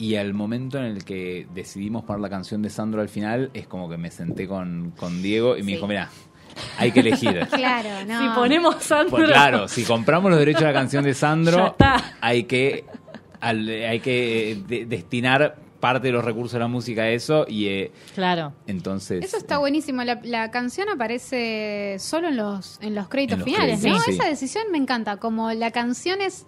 y 0.00 0.14
al 0.14 0.32
momento 0.32 0.78
en 0.78 0.84
el 0.84 1.04
que 1.04 1.48
decidimos 1.52 2.04
poner 2.04 2.20
la 2.20 2.28
canción 2.30 2.62
de 2.62 2.70
Sandro 2.70 3.00
al 3.00 3.08
final, 3.08 3.50
es 3.52 3.66
como 3.66 3.88
que 3.88 3.96
me 3.96 4.12
senté 4.12 4.46
con, 4.46 4.92
con 4.96 5.22
Diego 5.22 5.56
y 5.56 5.62
me 5.62 5.70
Sí. 5.70 5.72
dijo, 5.72 5.88
mira, 5.88 6.08
hay 6.78 6.92
que 6.92 7.00
elegir. 7.00 7.48
Claro, 7.50 7.88
no. 8.06 8.20
Si 8.20 8.28
ponemos 8.38 8.76
Sandro. 8.76 9.10
Pues 9.16 9.26
claro, 9.28 9.66
si 9.66 9.82
compramos 9.82 10.30
los 10.30 10.38
derechos 10.38 10.60
de 10.60 10.66
la 10.68 10.72
canción 10.72 11.02
de 11.02 11.14
Sandro, 11.14 11.74
hay 12.20 12.44
que, 12.44 12.84
al- 13.40 13.68
hay 13.68 13.98
que 13.98 14.52
eh, 14.52 14.62
de- 14.68 14.86
destinar 14.86 15.56
parte 15.80 16.08
de 16.08 16.12
los 16.12 16.24
recursos 16.24 16.52
de 16.54 16.58
la 16.58 16.68
música 16.68 17.08
eso 17.08 17.44
y 17.48 17.66
eh, 17.68 17.92
Claro. 18.14 18.52
entonces... 18.66 19.24
Eso 19.24 19.36
está 19.36 19.58
buenísimo. 19.58 20.02
La, 20.04 20.20
la 20.24 20.50
canción 20.50 20.88
aparece 20.88 21.96
solo 21.98 22.28
en 22.28 22.36
los, 22.36 22.78
en 22.82 22.94
los 22.94 23.08
créditos 23.08 23.34
En 23.34 23.38
los 23.40 23.46
finales, 23.46 23.80
créditos, 23.80 23.98
¿no? 24.00 24.04
sí. 24.04 24.12
Esa 24.18 24.28
decisión 24.28 24.64
me 24.72 24.78
encanta. 24.78 25.18
Como 25.18 25.52
la 25.52 25.70
canción 25.70 26.20
es 26.20 26.46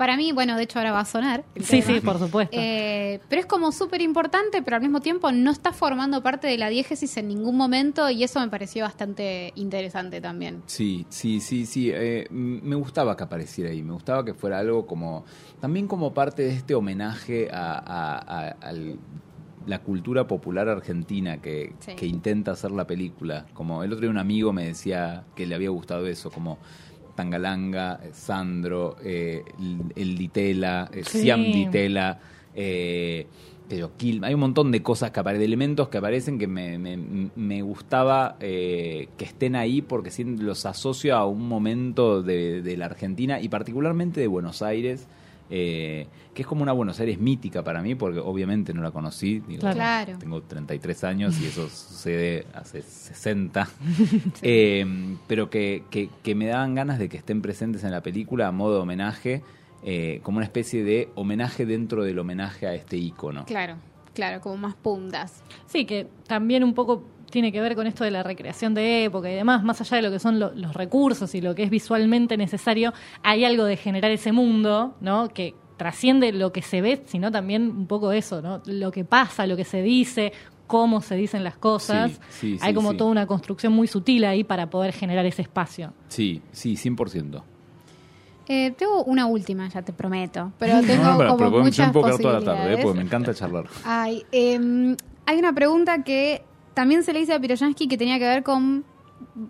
para 0.00 0.16
mí, 0.16 0.32
bueno, 0.32 0.56
de 0.56 0.62
hecho 0.62 0.78
ahora 0.78 0.92
va 0.92 1.00
a 1.00 1.04
sonar. 1.04 1.44
Sí, 1.60 1.82
sí, 1.82 2.00
por 2.00 2.18
supuesto. 2.18 2.56
Eh, 2.58 3.20
pero 3.28 3.40
es 3.40 3.44
como 3.44 3.70
súper 3.70 4.00
importante, 4.00 4.62
pero 4.62 4.76
al 4.76 4.82
mismo 4.82 5.00
tiempo 5.00 5.30
no 5.30 5.50
está 5.50 5.74
formando 5.74 6.22
parte 6.22 6.46
de 6.46 6.56
la 6.56 6.70
diégesis 6.70 7.18
en 7.18 7.28
ningún 7.28 7.54
momento 7.54 8.08
y 8.08 8.24
eso 8.24 8.40
me 8.40 8.48
pareció 8.48 8.84
bastante 8.84 9.52
interesante 9.56 10.22
también. 10.22 10.62
Sí, 10.64 11.04
sí, 11.10 11.40
sí, 11.40 11.66
sí. 11.66 11.90
Eh, 11.92 12.26
me 12.30 12.76
gustaba 12.76 13.14
que 13.14 13.24
apareciera 13.24 13.68
ahí, 13.68 13.82
me 13.82 13.92
gustaba 13.92 14.24
que 14.24 14.32
fuera 14.32 14.60
algo 14.60 14.86
como, 14.86 15.26
también 15.60 15.86
como 15.86 16.14
parte 16.14 16.44
de 16.44 16.54
este 16.54 16.74
homenaje 16.74 17.50
a, 17.52 18.54
la 19.66 19.82
cultura 19.82 20.26
popular 20.26 20.70
argentina 20.70 21.42
que, 21.42 21.74
que, 21.94 22.06
intenta 22.06 22.52
hacer 22.52 22.70
la 22.70 22.86
película. 22.86 23.44
Como 23.52 23.84
el 23.84 23.92
otro 23.92 24.00
día 24.00 24.10
un 24.10 24.16
amigo 24.16 24.54
me 24.54 24.64
decía 24.64 25.24
que 25.36 25.44
le 25.44 25.54
había 25.54 25.68
gustado 25.68 26.06
eso, 26.06 26.30
como 26.30 26.56
Tangalanga, 27.20 28.00
eh, 28.02 28.10
Sandro, 28.14 28.96
eh, 29.04 29.44
el 29.94 30.16
Ditela, 30.16 30.90
eh, 30.90 31.04
Siam 31.04 31.42
Ditela, 31.42 32.18
eh, 32.54 33.26
hay 34.22 34.34
un 34.34 34.40
montón 34.40 34.72
de 34.72 34.82
cosas 34.82 35.10
que 35.12 35.20
aparecen, 35.20 35.40
de 35.40 35.44
elementos 35.44 35.88
que 35.88 35.98
aparecen 35.98 36.38
que 36.38 36.48
me, 36.48 36.76
me, 36.78 37.62
gustaba 37.62 38.36
que 38.40 39.06
estén 39.20 39.54
ahí 39.54 39.80
porque 39.80 40.10
los 40.24 40.66
asocio 40.66 41.14
a 41.14 41.24
un 41.24 41.46
momento 41.46 42.20
de, 42.20 42.62
de 42.62 42.76
la 42.76 42.86
Argentina 42.86 43.40
y 43.40 43.48
particularmente 43.48 44.20
de 44.20 44.26
Buenos 44.26 44.62
Aires 44.62 45.06
eh, 45.50 46.06
que 46.32 46.42
es 46.42 46.48
como 46.48 46.62
una 46.62 46.72
Buenos 46.72 47.00
Aires 47.00 47.18
mítica 47.18 47.64
para 47.64 47.82
mí, 47.82 47.96
porque 47.96 48.20
obviamente 48.20 48.72
no 48.72 48.82
la 48.82 48.92
conocí. 48.92 49.42
claro. 49.58 50.16
Tengo 50.18 50.42
33 50.42 51.04
años 51.04 51.40
y 51.40 51.46
eso 51.46 51.68
sucede 51.68 52.46
hace 52.54 52.82
60. 52.82 53.68
Eh, 54.42 54.86
pero 55.26 55.50
que, 55.50 55.84
que, 55.90 56.34
me 56.34 56.46
daban 56.46 56.74
ganas 56.74 56.98
de 56.98 57.08
que 57.08 57.16
estén 57.16 57.42
presentes 57.42 57.84
en 57.84 57.90
la 57.90 58.02
película 58.02 58.48
a 58.48 58.52
modo 58.52 58.76
de 58.76 58.80
homenaje, 58.80 59.42
eh, 59.82 60.20
como 60.22 60.38
una 60.38 60.44
especie 60.44 60.84
de 60.84 61.08
homenaje 61.14 61.66
dentro 61.66 62.04
del 62.04 62.18
homenaje 62.18 62.66
a 62.66 62.74
este 62.74 62.96
ícono. 62.96 63.44
Claro, 63.44 63.76
claro, 64.14 64.40
como 64.40 64.56
más 64.56 64.74
puntas. 64.74 65.42
Sí, 65.66 65.84
que 65.84 66.08
también 66.26 66.64
un 66.64 66.74
poco 66.74 67.04
tiene 67.30 67.52
que 67.52 67.60
ver 67.60 67.74
con 67.74 67.86
esto 67.86 68.04
de 68.04 68.10
la 68.10 68.22
recreación 68.22 68.74
de 68.74 69.04
época 69.04 69.30
y 69.30 69.34
demás, 69.34 69.62
más 69.62 69.80
allá 69.80 69.96
de 69.96 70.02
lo 70.02 70.10
que 70.10 70.18
son 70.18 70.38
los 70.38 70.74
recursos 70.74 71.34
y 71.34 71.40
lo 71.40 71.54
que 71.54 71.62
es 71.62 71.70
visualmente 71.70 72.36
necesario, 72.36 72.92
hay 73.22 73.44
algo 73.44 73.64
de 73.64 73.76
generar 73.76 74.10
ese 74.10 74.32
mundo, 74.32 74.94
¿no? 75.00 75.28
Que 75.28 75.54
trasciende 75.76 76.32
lo 76.32 76.52
que 76.52 76.60
se 76.60 76.82
ve, 76.82 77.02
sino 77.06 77.30
también 77.30 77.62
un 77.70 77.86
poco 77.86 78.12
eso, 78.12 78.42
¿no? 78.42 78.60
Lo 78.66 78.90
que 78.90 79.04
pasa, 79.04 79.46
lo 79.46 79.56
que 79.56 79.64
se 79.64 79.82
dice, 79.82 80.32
cómo 80.66 81.00
se 81.00 81.16
dicen 81.16 81.42
las 81.42 81.56
cosas. 81.56 82.20
hay 82.60 82.74
como 82.74 82.94
toda 82.94 83.10
una 83.10 83.26
construcción 83.26 83.72
muy 83.72 83.88
sutil 83.88 84.24
ahí 84.24 84.44
para 84.44 84.70
poder 84.70 84.92
generar 84.92 85.26
ese 85.26 85.42
espacio. 85.42 85.92
Sí, 86.08 86.42
sí, 86.52 86.74
100%. 86.74 87.42
Eh, 88.46 88.72
tengo 88.76 89.04
una 89.04 89.26
última, 89.26 89.68
ya 89.68 89.82
te 89.82 89.92
prometo, 89.92 90.52
pero 90.58 90.80
tengo 90.86 91.36
como 91.36 91.50
muchas 91.60 91.92
posibilidades. 91.92 92.44
la 92.44 92.54
tarde, 92.54 92.74
¿eh? 92.74 92.78
porque 92.82 92.98
me 92.98 93.04
encanta 93.04 93.32
charlar. 93.32 93.66
Ay, 93.84 94.24
em, 94.32 94.96
hay 95.24 95.38
una 95.38 95.52
pregunta 95.52 96.02
que 96.04 96.42
también 96.80 97.04
se 97.04 97.12
le 97.12 97.20
hice 97.20 97.34
a 97.34 97.38
Piroyansky 97.38 97.88
que 97.88 97.98
tenía 97.98 98.18
que 98.18 98.24
ver 98.24 98.42
con, 98.42 98.86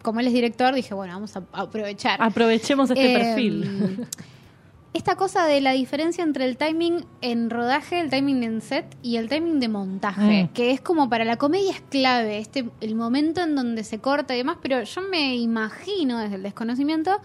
como 0.02 0.18
él 0.18 0.26
es 0.26 0.32
director, 0.32 0.74
dije, 0.74 0.94
bueno, 0.94 1.12
vamos 1.12 1.36
a 1.36 1.44
aprovechar. 1.52 2.20
Aprovechemos 2.20 2.90
este 2.90 3.14
em, 3.14 3.20
perfil. 3.20 4.08
Esta 4.94 5.14
cosa 5.14 5.46
de 5.46 5.60
la 5.60 5.70
diferencia 5.70 6.24
entre 6.24 6.44
el 6.44 6.56
timing 6.56 7.04
en 7.20 7.48
rodaje, 7.48 8.00
el 8.00 8.10
timing 8.10 8.42
en 8.42 8.60
set 8.62 8.96
y 9.04 9.14
el 9.14 9.28
timing 9.28 9.60
de 9.60 9.68
montaje, 9.68 10.42
mm. 10.42 10.48
que 10.48 10.72
es 10.72 10.80
como 10.80 11.08
para 11.08 11.24
la 11.24 11.36
comedia 11.36 11.70
es 11.70 11.82
clave, 11.82 12.38
este 12.38 12.68
el 12.80 12.96
momento 12.96 13.42
en 13.42 13.54
donde 13.54 13.84
se 13.84 14.00
corta 14.00 14.34
y 14.34 14.38
demás, 14.38 14.56
pero 14.60 14.82
yo 14.82 15.00
me 15.02 15.36
imagino 15.36 16.18
desde 16.18 16.34
el 16.34 16.42
desconocimiento 16.42 17.20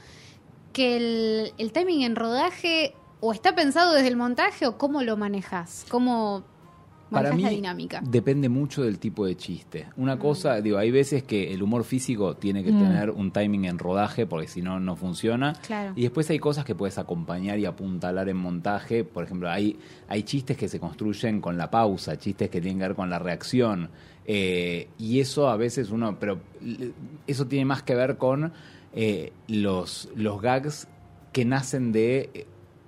que 0.72 0.98
el, 0.98 1.54
el 1.58 1.72
timing 1.72 2.04
en 2.04 2.16
rodaje 2.16 2.94
o 3.22 3.34
está 3.34 3.56
pensado 3.56 3.94
desde 3.94 4.10
el 4.10 4.18
montaje 4.18 4.68
o 4.68 4.78
cómo 4.78 5.02
lo 5.02 5.18
manejas, 5.18 5.88
cómo 5.90 6.44
para 7.10 7.34
mí 7.34 7.48
dinámica? 7.48 8.02
depende 8.04 8.50
mucho 8.50 8.84
del 8.84 9.00
tipo 9.00 9.26
de 9.26 9.36
chiste. 9.36 9.88
Una 9.98 10.16
mm. 10.16 10.20
cosa, 10.20 10.62
digo, 10.62 10.78
hay 10.78 10.92
veces 10.92 11.24
que 11.24 11.54
el 11.54 11.62
humor 11.62 11.84
físico 11.84 12.36
tiene 12.36 12.64
que 12.64 12.72
mm. 12.72 12.80
tener 12.80 13.10
un 13.12 13.32
timing 13.32 13.66
en 13.66 13.80
rodaje 13.80 14.26
porque 14.26 14.48
si 14.48 14.62
no, 14.62 14.80
no 14.80 14.96
funciona. 14.96 15.54
Y 15.96 16.02
después 16.02 16.30
hay 16.30 16.40
cosas 16.40 16.66
que 16.66 16.76
puedes 16.76 16.98
acompañar 16.98 17.60
y 17.60 17.66
apuntalar 17.66 18.30
en 18.30 18.38
montaje. 18.38 19.04
Por 19.04 19.24
ejemplo, 19.24 19.50
hay, 19.50 19.78
hay 20.08 20.24
chistes 20.24 20.58
que 20.58 20.68
se 20.68 20.80
construyen 20.80 21.42
con 21.42 21.58
la 21.58 21.70
pausa, 21.70 22.18
chistes 22.18 22.50
que 22.50 22.62
tienen 22.62 22.80
que 22.80 22.88
ver 22.88 22.96
con 22.96 23.10
la 23.10 23.20
reacción. 23.20 23.90
Eh, 24.26 24.90
y 24.98 25.20
eso 25.20 25.50
a 25.50 25.56
veces 25.56 25.92
uno, 25.92 26.18
pero 26.20 26.40
eso 27.28 27.46
tiene 27.46 27.66
más 27.66 27.84
que 27.84 27.94
ver 27.94 28.18
con 28.18 28.52
eh, 28.94 29.32
los, 29.48 30.10
los 30.16 30.42
gags 30.42 30.88
que 31.32 31.46
nacen 31.46 31.92
de 31.92 32.48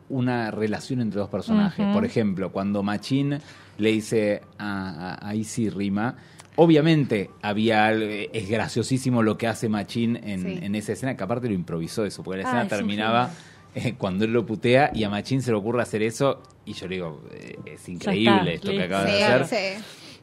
una 0.09 0.51
relación 0.51 1.01
entre 1.01 1.19
dos 1.19 1.29
personajes. 1.29 1.85
Por 1.93 2.05
ejemplo, 2.05 2.51
cuando 2.51 2.81
Machín 2.81 3.39
le 3.77 3.91
dice 3.91 4.41
a, 4.57 5.29
a, 5.29 5.33
Rima. 5.75 6.15
Obviamente 6.55 7.29
había 7.41 7.91
es 7.91 8.49
graciosísimo 8.49 9.21
lo 9.21 9.37
que 9.37 9.47
hace 9.47 9.69
Machín 9.69 10.19
en, 10.23 10.73
esa 10.75 10.93
escena, 10.93 11.15
que 11.15 11.23
aparte 11.23 11.47
lo 11.47 11.53
improvisó 11.53 12.03
eso, 12.03 12.23
porque 12.23 12.41
la 12.41 12.47
escena 12.47 12.67
terminaba 12.67 13.31
eh, 13.75 13.93
cuando 13.95 14.25
él 14.25 14.33
lo 14.33 14.45
putea 14.45 14.91
y 14.93 15.03
a 15.03 15.09
Machín 15.09 15.41
se 15.41 15.51
le 15.51 15.57
ocurre 15.57 15.83
hacer 15.83 16.01
eso 16.01 16.41
y 16.65 16.73
yo 16.73 16.87
le 16.87 16.95
digo, 16.95 17.23
eh, 17.31 17.59
es 17.65 17.87
increíble 17.87 18.55
esto 18.55 18.71
que 18.71 18.83
acaba 18.83 19.05
de 19.05 19.23
hacer. 19.23 19.77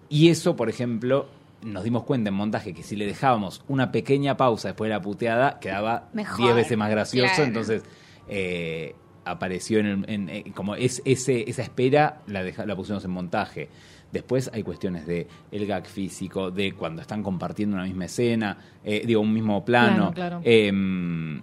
Y 0.09 0.29
eso, 0.29 0.57
por 0.57 0.69
ejemplo, 0.69 1.29
nos 1.62 1.83
dimos 1.83 2.05
cuenta 2.05 2.29
en 2.29 2.35
montaje 2.35 2.75
que 2.75 2.83
si 2.83 2.97
le 2.97 3.07
dejábamos 3.07 3.62
una 3.69 3.90
pequeña 3.90 4.37
pausa 4.37 4.69
después 4.69 4.88
de 4.88 4.95
la 4.95 5.01
puteada, 5.01 5.59
quedaba 5.61 6.09
10 6.12 6.55
veces 6.55 6.77
más 6.77 6.90
gracioso. 6.90 7.43
Entonces, 7.43 7.83
eh, 8.29 8.95
apareció 9.25 9.79
en, 9.81 10.29
eh, 10.29 10.53
como 10.55 10.75
es 10.75 11.03
ese 11.05 11.49
esa 11.49 11.63
espera 11.63 12.21
la 12.27 12.43
la 12.43 12.77
pusimos 12.77 13.05
en 13.05 13.11
montaje. 13.11 13.69
Después 14.13 14.49
hay 14.53 14.63
cuestiones 14.63 15.07
de 15.07 15.27
el 15.51 15.67
gag 15.67 15.87
físico 15.87 16.51
de 16.51 16.73
cuando 16.73 17.03
están 17.03 17.23
compartiendo 17.23 17.75
una 17.75 17.85
misma 17.85 18.05
escena 18.05 18.57
eh, 18.85 19.03
digo 19.07 19.21
un 19.21 19.33
mismo 19.33 19.65
plano. 19.65 20.13
Em, 20.45 21.43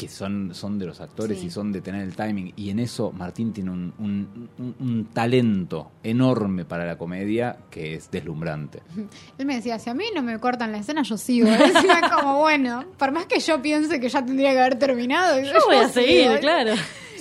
que 0.00 0.08
son, 0.08 0.54
son 0.54 0.78
de 0.78 0.86
los 0.86 0.98
actores 1.02 1.44
y 1.44 1.50
son 1.50 1.72
de 1.72 1.82
tener 1.82 2.00
el 2.00 2.16
timing. 2.16 2.54
Y 2.56 2.70
en 2.70 2.78
eso 2.78 3.12
Martín 3.12 3.52
tiene 3.52 3.70
un, 3.70 3.92
un, 3.98 5.08
talento 5.12 5.90
enorme 6.02 6.64
para 6.64 6.86
la 6.86 6.96
comedia 6.96 7.58
que 7.70 7.96
es 7.96 8.10
deslumbrante. 8.10 8.80
Él 9.36 9.44
me 9.44 9.56
decía, 9.56 9.78
si 9.78 9.90
a 9.90 9.94
mí 9.94 10.04
no 10.14 10.22
me 10.22 10.38
cortan 10.40 10.72
la 10.72 10.78
escena, 10.78 11.02
yo 11.02 11.18
sigo. 11.18 11.50
Es 12.00 12.10
como, 12.10 12.38
bueno, 12.38 12.86
por 12.96 13.12
más 13.12 13.26
que 13.26 13.40
yo 13.40 13.60
piense 13.60 14.00
que 14.00 14.08
ya 14.08 14.24
tendría 14.24 14.52
que 14.52 14.60
haber 14.60 14.78
terminado. 14.78 15.38
Yo, 15.38 15.52
voy 15.66 15.76
a 15.76 15.88
seguir, 15.90 16.40
claro. 16.40 16.72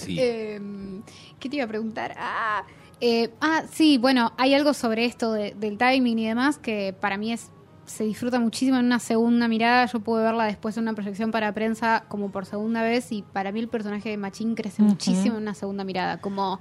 Em, 0.07 1.01
¿Qué 1.37 1.49
te 1.49 1.57
iba 1.57 1.65
a 1.65 1.67
preguntar? 1.67 2.15
Ah, 2.17 2.63
eh, 3.01 3.29
ah, 3.41 3.63
sí, 3.69 3.97
bueno, 3.97 4.31
hay 4.37 4.53
algo 4.53 4.73
sobre 4.73 5.03
esto 5.03 5.33
del 5.33 5.77
timing 5.77 6.17
y 6.17 6.27
demás 6.27 6.57
que 6.57 6.95
para 6.97 7.17
mí 7.17 7.33
es 7.33 7.51
se 7.89 8.03
disfruta 8.03 8.39
muchísimo 8.39 8.77
en 8.77 8.85
una 8.85 8.99
segunda 8.99 9.47
mirada. 9.47 9.85
Yo 9.87 9.99
pude 9.99 10.21
verla 10.21 10.45
después 10.45 10.77
en 10.77 10.83
una 10.83 10.93
proyección 10.93 11.31
para 11.31 11.51
prensa 11.53 12.05
como 12.07 12.31
por 12.31 12.45
segunda 12.45 12.83
vez 12.83 13.11
y 13.11 13.23
para 13.23 13.51
mí 13.51 13.59
el 13.59 13.67
personaje 13.67 14.09
de 14.09 14.17
Machín 14.17 14.55
crece 14.55 14.83
muchísimo 14.83 15.37
en 15.37 15.41
una 15.41 15.55
segunda 15.55 15.83
mirada. 15.83 16.21
Como 16.21 16.59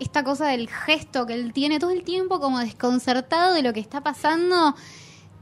esta 0.00 0.24
cosa 0.24 0.48
del 0.48 0.68
gesto 0.68 1.26
que 1.26 1.34
él 1.34 1.52
tiene 1.52 1.78
todo 1.78 1.90
el 1.90 2.04
tiempo 2.04 2.40
como 2.40 2.58
desconcertado 2.58 3.54
de 3.54 3.62
lo 3.62 3.72
que 3.72 3.80
está 3.80 4.00
pasando. 4.00 4.74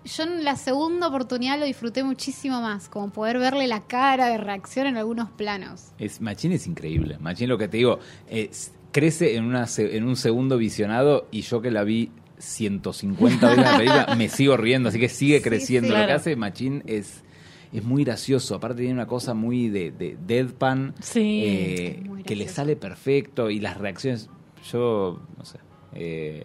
Yo 0.05 0.25
en 0.25 0.45
la 0.45 0.57
segunda 0.57 1.09
oportunidad 1.09 1.59
lo 1.59 1.67
disfruté 1.67 2.03
muchísimo 2.03 2.61
más, 2.63 2.89
como 2.89 3.11
poder 3.11 3.39
verle 3.39 3.67
la 3.69 3.83
cara 3.83 4.29
de 4.29 4.39
reacción 4.39 4.87
en 4.87 4.97
algunos 4.97 5.31
planos. 5.31 5.93
Es, 5.99 6.21
Machín 6.23 6.53
es 6.53 6.67
increíble. 6.67 7.19
Machín, 7.19 7.51
lo 7.51 7.59
que 7.59 7.69
te 7.69 7.77
digo, 7.77 7.99
es, 8.27 8.73
crece 8.93 9.37
en, 9.37 9.45
una, 9.45 9.67
en 9.77 10.05
un 10.05 10.17
segundo 10.17 10.57
visionado 10.57 11.29
y 11.31 11.43
yo 11.43 11.61
que 11.61 11.71
la 11.71 11.85
vi 11.85 12.11
150 12.41 13.49
veces 13.49 13.65
la 13.65 13.77
película, 13.77 14.15
me 14.17 14.29
sigo 14.29 14.57
riendo, 14.57 14.89
así 14.89 14.99
que 14.99 15.09
sigue 15.09 15.41
creciendo. 15.43 15.97
Lo 15.97 16.07
que 16.07 16.13
hace 16.13 16.37
Machín 16.37 16.83
es 16.87 17.23
es 17.73 17.85
muy 17.85 18.05
gracioso. 18.05 18.55
Aparte 18.55 18.79
tiene 18.79 18.95
una 18.95 19.07
cosa 19.07 19.35
muy 19.35 19.69
de, 19.69 19.91
de 19.93 20.17
deadpan 20.27 20.95
eh, 21.15 22.03
que 22.25 22.37
le 22.37 22.49
sale 22.49 22.77
perfecto 22.77 23.51
y 23.51 23.61
las 23.61 23.77
reacciones. 23.77 24.29
Yo, 24.71 25.23
no 25.39 25.45
sé. 25.45 25.59
Eh, 25.95 26.45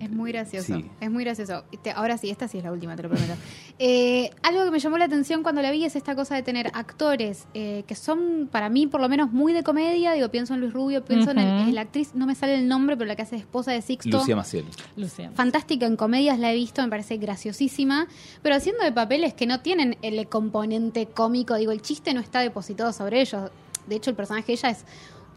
es 0.00 0.10
muy 0.10 0.32
gracioso. 0.32 0.82
Es 1.00 1.10
muy 1.10 1.24
gracioso. 1.24 1.64
ahora 1.94 2.18
sí, 2.18 2.28
esta 2.28 2.48
sí 2.48 2.58
es 2.58 2.64
la 2.64 2.72
última, 2.72 2.96
te 2.96 3.02
lo 3.02 3.10
prometo. 3.10 3.34
Eh, 3.80 4.30
algo 4.42 4.64
que 4.64 4.70
me 4.70 4.78
llamó 4.78 4.98
la 4.98 5.06
atención 5.06 5.42
cuando 5.42 5.60
la 5.60 5.72
vi 5.72 5.84
es 5.84 5.96
esta 5.96 6.14
cosa 6.14 6.36
de 6.36 6.44
tener 6.44 6.70
actores 6.74 7.48
eh, 7.54 7.82
que 7.88 7.96
son, 7.96 8.48
para 8.50 8.68
mí, 8.68 8.86
por 8.86 9.00
lo 9.00 9.08
menos 9.08 9.32
muy 9.32 9.52
de 9.52 9.64
comedia. 9.64 10.12
Digo, 10.12 10.28
pienso 10.28 10.54
en 10.54 10.60
Luis 10.60 10.72
Rubio, 10.72 11.04
pienso 11.04 11.32
en, 11.32 11.74
la 11.74 11.80
actriz, 11.80 12.14
no 12.14 12.24
me 12.24 12.36
sale 12.36 12.54
el 12.54 12.68
nombre, 12.68 12.96
pero 12.96 13.08
la 13.08 13.16
que 13.16 13.22
hace 13.22 13.34
esposa 13.34 13.72
de 13.72 13.82
Sixto. 13.82 14.18
Lucía 14.18 14.36
Maciel. 14.36 14.64
Lucía. 14.96 15.32
Fantástica 15.34 15.86
en 15.86 15.96
comedias, 15.96 16.38
la 16.38 16.52
he 16.52 16.54
visto, 16.54 16.82
me 16.82 16.88
parece 16.88 17.16
graciosísima. 17.16 18.06
Pero 18.42 18.54
haciendo 18.54 18.84
de 18.84 18.92
papeles 18.92 19.34
que 19.34 19.46
no 19.46 19.58
tienen 19.58 19.98
el 20.02 20.28
componente 20.28 21.06
cómico. 21.06 21.56
Digo, 21.56 21.72
el 21.72 21.82
chiste 21.82 22.14
no 22.14 22.20
está 22.20 22.38
depositado 22.38 22.92
sobre 22.92 23.22
ellos. 23.22 23.50
De 23.88 23.96
hecho, 23.96 24.10
el 24.10 24.16
personaje 24.16 24.46
de 24.46 24.52
ella 24.52 24.70
es 24.70 24.84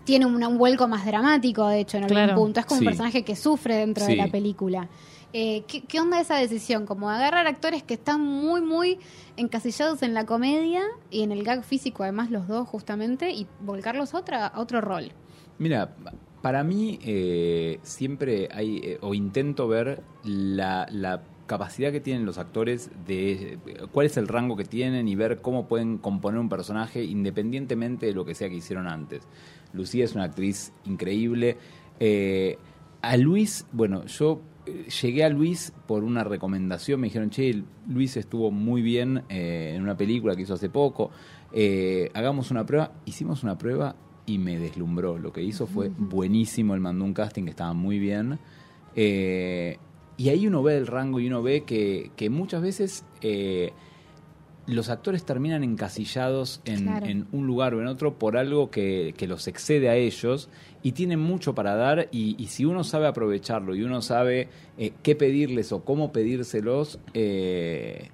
tiene 0.07 0.25
un, 0.25 0.57
vuelco 0.57 0.87
más 0.87 1.05
dramático, 1.05 1.67
de 1.67 1.81
hecho, 1.81 1.97
en 1.97 2.05
algún 2.05 2.33
punto. 2.33 2.61
Es 2.61 2.65
como 2.65 2.79
un 2.79 2.85
personaje 2.85 3.23
que 3.23 3.35
sufre 3.35 3.75
dentro 3.75 4.05
de 4.05 4.15
la 4.15 4.27
película. 4.27 4.87
Eh, 5.33 5.65
¿qué, 5.67 5.99
onda 5.99 6.21
esa 6.21 6.37
decisión? 6.37 6.85
Como 6.85 7.09
agarrar 7.09 7.45
actores 7.45 7.83
que 7.83 7.95
están 7.95 8.21
muy, 8.21 8.61
muy 8.61 8.99
encasillados 9.35 10.01
en 10.03 10.13
la 10.13 10.25
comedia 10.25 10.81
y 11.11 11.23
en 11.23 11.33
el 11.33 11.43
gag 11.43 11.65
físico, 11.65 12.03
además 12.03 12.31
los 12.31 12.47
dos 12.47 12.69
justamente, 12.69 13.31
y 13.31 13.47
volcarlos 13.59 14.13
a, 14.13 14.19
otra, 14.19 14.47
a 14.47 14.61
otro 14.61 14.79
rol. 14.79 15.11
Mira, 15.59 15.93
para 16.41 16.63
mí 16.63 16.99
eh, 17.03 17.79
siempre 17.83 18.47
hay, 18.53 18.77
eh, 18.77 18.99
o 19.01 19.13
intento 19.13 19.67
ver 19.67 20.03
la, 20.23 20.87
la 20.89 21.21
capacidad 21.47 21.91
que 21.91 21.99
tienen 21.99 22.25
los 22.25 22.37
actores 22.37 22.91
de 23.05 23.57
cuál 23.91 24.05
es 24.05 24.15
el 24.15 24.29
rango 24.29 24.55
que 24.55 24.63
tienen 24.63 25.09
y 25.09 25.15
ver 25.15 25.41
cómo 25.41 25.67
pueden 25.67 25.97
componer 25.97 26.39
un 26.39 26.49
personaje 26.49 27.03
independientemente 27.03 28.05
de 28.05 28.13
lo 28.13 28.23
que 28.23 28.35
sea 28.35 28.49
que 28.49 28.55
hicieron 28.55 28.87
antes. 28.87 29.23
Lucía 29.73 30.05
es 30.05 30.15
una 30.15 30.25
actriz 30.25 30.73
increíble. 30.85 31.57
Eh, 31.99 32.57
a 33.01 33.17
Luis, 33.17 33.65
bueno, 33.71 34.05
yo 34.05 34.41
eh, 34.65 34.87
llegué 35.01 35.23
a 35.23 35.29
Luis 35.29 35.73
por 35.87 36.03
una 36.03 36.23
recomendación, 36.23 36.99
me 36.99 37.07
dijeron, 37.07 37.29
che, 37.29 37.63
Luis 37.87 38.17
estuvo 38.17 38.51
muy 38.51 38.81
bien 38.81 39.23
eh, 39.29 39.73
en 39.75 39.81
una 39.81 39.95
película 39.97 40.35
que 40.35 40.43
hizo 40.43 40.53
hace 40.53 40.69
poco, 40.69 41.11
hagamos 42.13 42.51
una 42.51 42.65
prueba, 42.65 42.91
hicimos 43.05 43.43
una 43.43 43.57
prueba 43.57 43.95
y 44.25 44.37
me 44.37 44.59
deslumbró, 44.59 45.17
lo 45.17 45.31
que 45.31 45.41
hizo 45.41 45.65
fue 45.65 45.89
buenísimo, 45.89 46.75
él 46.75 46.81
mandó 46.81 47.05
un 47.05 47.13
casting 47.13 47.43
que 47.43 47.51
estaba 47.51 47.73
muy 47.73 47.99
bien. 47.99 48.39
y 48.95 50.29
ahí 50.29 50.47
uno 50.47 50.61
ve 50.61 50.77
el 50.77 50.87
rango 50.87 51.19
y 51.19 51.27
uno 51.27 51.41
ve 51.41 51.63
que, 51.63 52.11
que 52.15 52.29
muchas 52.29 52.61
veces 52.61 53.05
los 54.67 54.89
actores 54.89 55.23
terminan 55.23 55.63
encasillados 55.63 56.61
en, 56.65 57.25
un 57.31 57.47
lugar 57.47 57.73
o 57.73 57.81
en 57.81 57.87
otro 57.87 58.15
por 58.15 58.37
algo 58.37 58.69
que, 58.69 59.13
los 59.27 59.47
excede 59.47 59.89
a 59.89 59.95
ellos 59.95 60.49
y 60.83 60.91
tienen 60.91 61.19
mucho 61.19 61.55
para 61.55 61.75
dar 61.75 62.09
y, 62.11 62.35
si 62.47 62.65
uno 62.65 62.83
sabe 62.83 63.07
aprovecharlo 63.07 63.75
y 63.75 63.83
uno 63.83 64.01
sabe 64.01 64.49
eh, 64.77 64.91
qué 65.03 65.15
pedirles 65.15 65.71
o 65.71 65.83
cómo 65.83 66.11
pedírselos, 66.11 66.99
eh, 67.13 68.09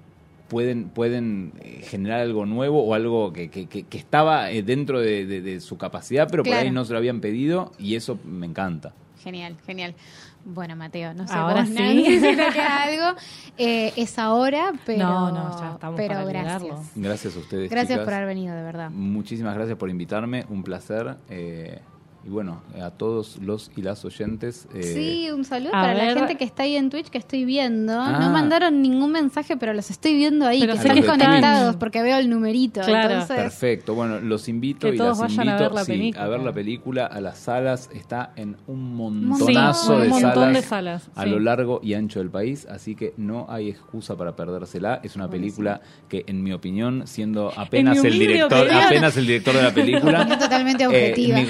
pueden, 0.48 0.88
pueden 0.88 1.52
eh, 1.60 1.80
generar 1.82 2.20
algo 2.20 2.46
nuevo 2.46 2.84
o 2.84 2.94
algo 2.94 3.32
que, 3.32 3.50
que, 3.50 3.84
estaba 3.98 4.46
dentro 4.46 5.00
de, 5.00 5.60
su 5.60 5.76
capacidad, 5.76 6.28
pero 6.30 6.44
por 6.44 6.54
ahí 6.54 6.70
no 6.70 6.84
se 6.84 6.92
lo 6.92 6.98
habían 6.98 7.20
pedido 7.20 7.72
y 7.78 7.96
eso 7.96 8.18
me 8.24 8.46
encanta. 8.46 8.94
Genial, 9.22 9.56
genial. 9.66 9.94
Bueno, 10.44 10.76
Mateo, 10.76 11.14
no 11.14 11.26
sé 11.26 11.34
ahora 11.34 11.64
sí. 11.64 11.74
si 11.74 12.20
te 12.20 12.36
queda 12.36 12.82
algo. 12.82 13.18
Eh, 13.56 13.92
es 13.96 14.18
ahora, 14.18 14.72
pero, 14.84 15.04
no, 15.04 15.30
no, 15.30 15.58
ya 15.58 15.72
estamos 15.72 15.96
pero 15.96 16.26
gracias. 16.26 16.92
Gracias 16.94 17.36
a 17.36 17.38
ustedes. 17.38 17.70
Gracias 17.70 18.00
por 18.00 18.12
haber 18.12 18.26
venido, 18.26 18.54
de 18.54 18.62
verdad. 18.62 18.90
Muchísimas 18.90 19.54
gracias 19.54 19.78
por 19.78 19.88
invitarme, 19.88 20.44
un 20.50 20.62
placer. 20.62 21.16
Eh, 21.28 21.80
y 22.26 22.30
bueno, 22.30 22.62
a 22.80 22.90
todos 22.90 23.38
los 23.38 23.70
y 23.76 23.82
las 23.82 24.04
oyentes. 24.04 24.66
Eh, 24.74 24.82
sí, 24.82 25.30
un 25.30 25.44
saludo 25.44 25.72
para 25.72 25.94
la 25.94 26.14
gente 26.14 26.36
que 26.36 26.44
está 26.44 26.62
ahí 26.62 26.76
en 26.76 26.88
Twitch 26.88 27.08
que 27.08 27.18
estoy 27.18 27.44
viendo. 27.44 27.92
No 27.92 28.02
ah. 28.02 28.30
mandaron 28.30 28.80
ningún 28.80 29.12
mensaje, 29.12 29.56
pero 29.58 29.74
los 29.74 29.90
estoy 29.90 30.14
viendo 30.14 30.46
ahí, 30.46 30.64
que 30.64 30.72
están 30.72 31.02
conectados 31.02 31.76
porque 31.76 32.02
veo 32.02 32.16
el 32.18 32.30
numerito. 32.30 32.80
Claro. 32.80 33.26
Perfecto. 33.26 33.94
Bueno, 33.94 34.20
los 34.20 34.48
invito 34.48 34.88
y 34.88 34.96
las 34.96 35.18
invito 35.20 35.42
a 35.42 35.56
ver, 35.56 35.72
la 35.72 35.84
película. 35.84 36.24
a 36.24 36.28
ver 36.28 36.40
la 36.40 36.52
película, 36.52 37.06
a 37.06 37.20
las 37.20 37.38
salas. 37.38 37.90
Está 37.92 38.32
en 38.36 38.56
un 38.66 38.96
montonazo 38.96 39.98
de, 39.98 40.62
salas 40.62 41.10
a 41.14 41.26
lo 41.26 41.38
largo 41.38 41.80
y 41.82 41.94
ancho 41.94 42.20
del 42.20 42.30
país, 42.30 42.66
así 42.70 42.94
que 42.94 43.12
no 43.18 43.46
hay 43.50 43.68
excusa 43.68 44.16
para 44.16 44.34
perdérsela. 44.34 45.00
Es 45.02 45.14
una 45.16 45.28
película 45.28 45.82
que, 46.08 46.24
en 46.26 46.42
mi 46.42 46.52
opinión, 46.52 47.06
siendo 47.06 47.52
apenas 47.54 48.02
el 48.02 48.18
director, 48.18 48.66
apenas 48.70 49.16
el 49.18 49.26
director 49.26 49.54
de 49.54 49.62
la 49.62 49.74
película, 49.74 50.38
totalmente 50.38 50.86
objetiva. 50.86 51.38
Eh, 51.38 51.40
mi 51.42 51.46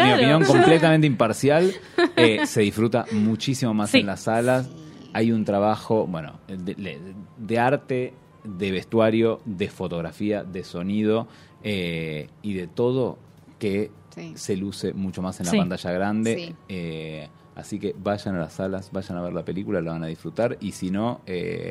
opinión 0.00 0.44
completamente 0.46 1.06
imparcial, 1.06 1.72
eh, 2.16 2.46
se 2.46 2.60
disfruta 2.62 3.06
muchísimo 3.12 3.74
más 3.74 3.94
en 3.94 4.06
las 4.06 4.22
salas. 4.22 4.68
Hay 5.12 5.32
un 5.32 5.44
trabajo, 5.44 6.06
bueno, 6.06 6.38
de, 6.46 7.58
arte, 7.58 8.14
de 8.44 8.70
vestuario, 8.70 9.40
de 9.44 9.68
fotografía, 9.68 10.44
de 10.44 10.62
sonido 10.62 11.26
eh, 11.62 12.28
y 12.42 12.54
de 12.54 12.66
todo 12.68 13.18
que 13.58 13.90
se 14.34 14.56
luce 14.56 14.92
mucho 14.92 15.22
más 15.22 15.40
en 15.40 15.46
la 15.46 15.52
pantalla 15.52 15.92
grande. 15.92 16.54
Eh, 16.68 17.28
así 17.60 17.78
que 17.78 17.94
vayan 17.98 18.36
a 18.36 18.40
las 18.40 18.54
salas, 18.54 18.90
vayan 18.92 19.18
a 19.18 19.22
ver 19.22 19.32
la 19.32 19.44
película, 19.44 19.80
la 19.80 19.92
van 19.92 20.04
a 20.04 20.06
disfrutar. 20.06 20.56
Y 20.60 20.72
si 20.72 20.90
no, 20.90 21.20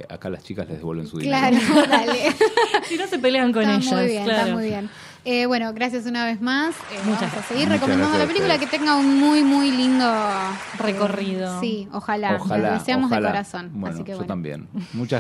acá 0.10 0.30
las 0.30 0.44
chicas 0.44 0.68
les 0.68 0.78
devuelven 0.78 1.08
su 1.08 1.18
dinero. 1.20 1.58
Claro, 1.60 1.88
dale. 1.90 2.36
si 2.88 2.98
no 2.98 3.08
se 3.08 3.20
pelean 3.20 3.52
con 3.52 3.64
ellas. 3.64 3.92
Muy 3.92 4.06
bien, 4.06 4.30
está 4.30 4.46
muy 4.48 4.66
bien. 4.66 4.90
Eh, 5.26 5.46
bueno, 5.46 5.74
gracias 5.74 6.06
una 6.06 6.26
vez 6.26 6.42
más. 6.42 6.76
Eh, 6.76 7.00
Muchas 7.04 7.30
vamos 7.32 7.38
a 7.38 7.44
seguir 7.44 7.68
recomendando 7.68 8.18
la 8.18 8.26
película 8.26 8.58
que 8.58 8.68
tenga 8.68 8.96
un 8.96 9.20
muy, 9.20 9.44
muy 9.44 9.70
lindo 9.72 10.10
recorrido. 10.78 11.60
sí, 11.60 11.88
ojalá. 11.92 12.38
Lo 12.38 12.72
deseamos 12.74 13.10
de 13.10 13.18
corazón. 13.18 13.70
Bueno, 13.74 13.96
Así 13.96 14.04
que 14.04 14.14
yo 14.14 14.24
también. 14.26 14.68
Muchas 14.94 14.94
gracias. 14.94 15.18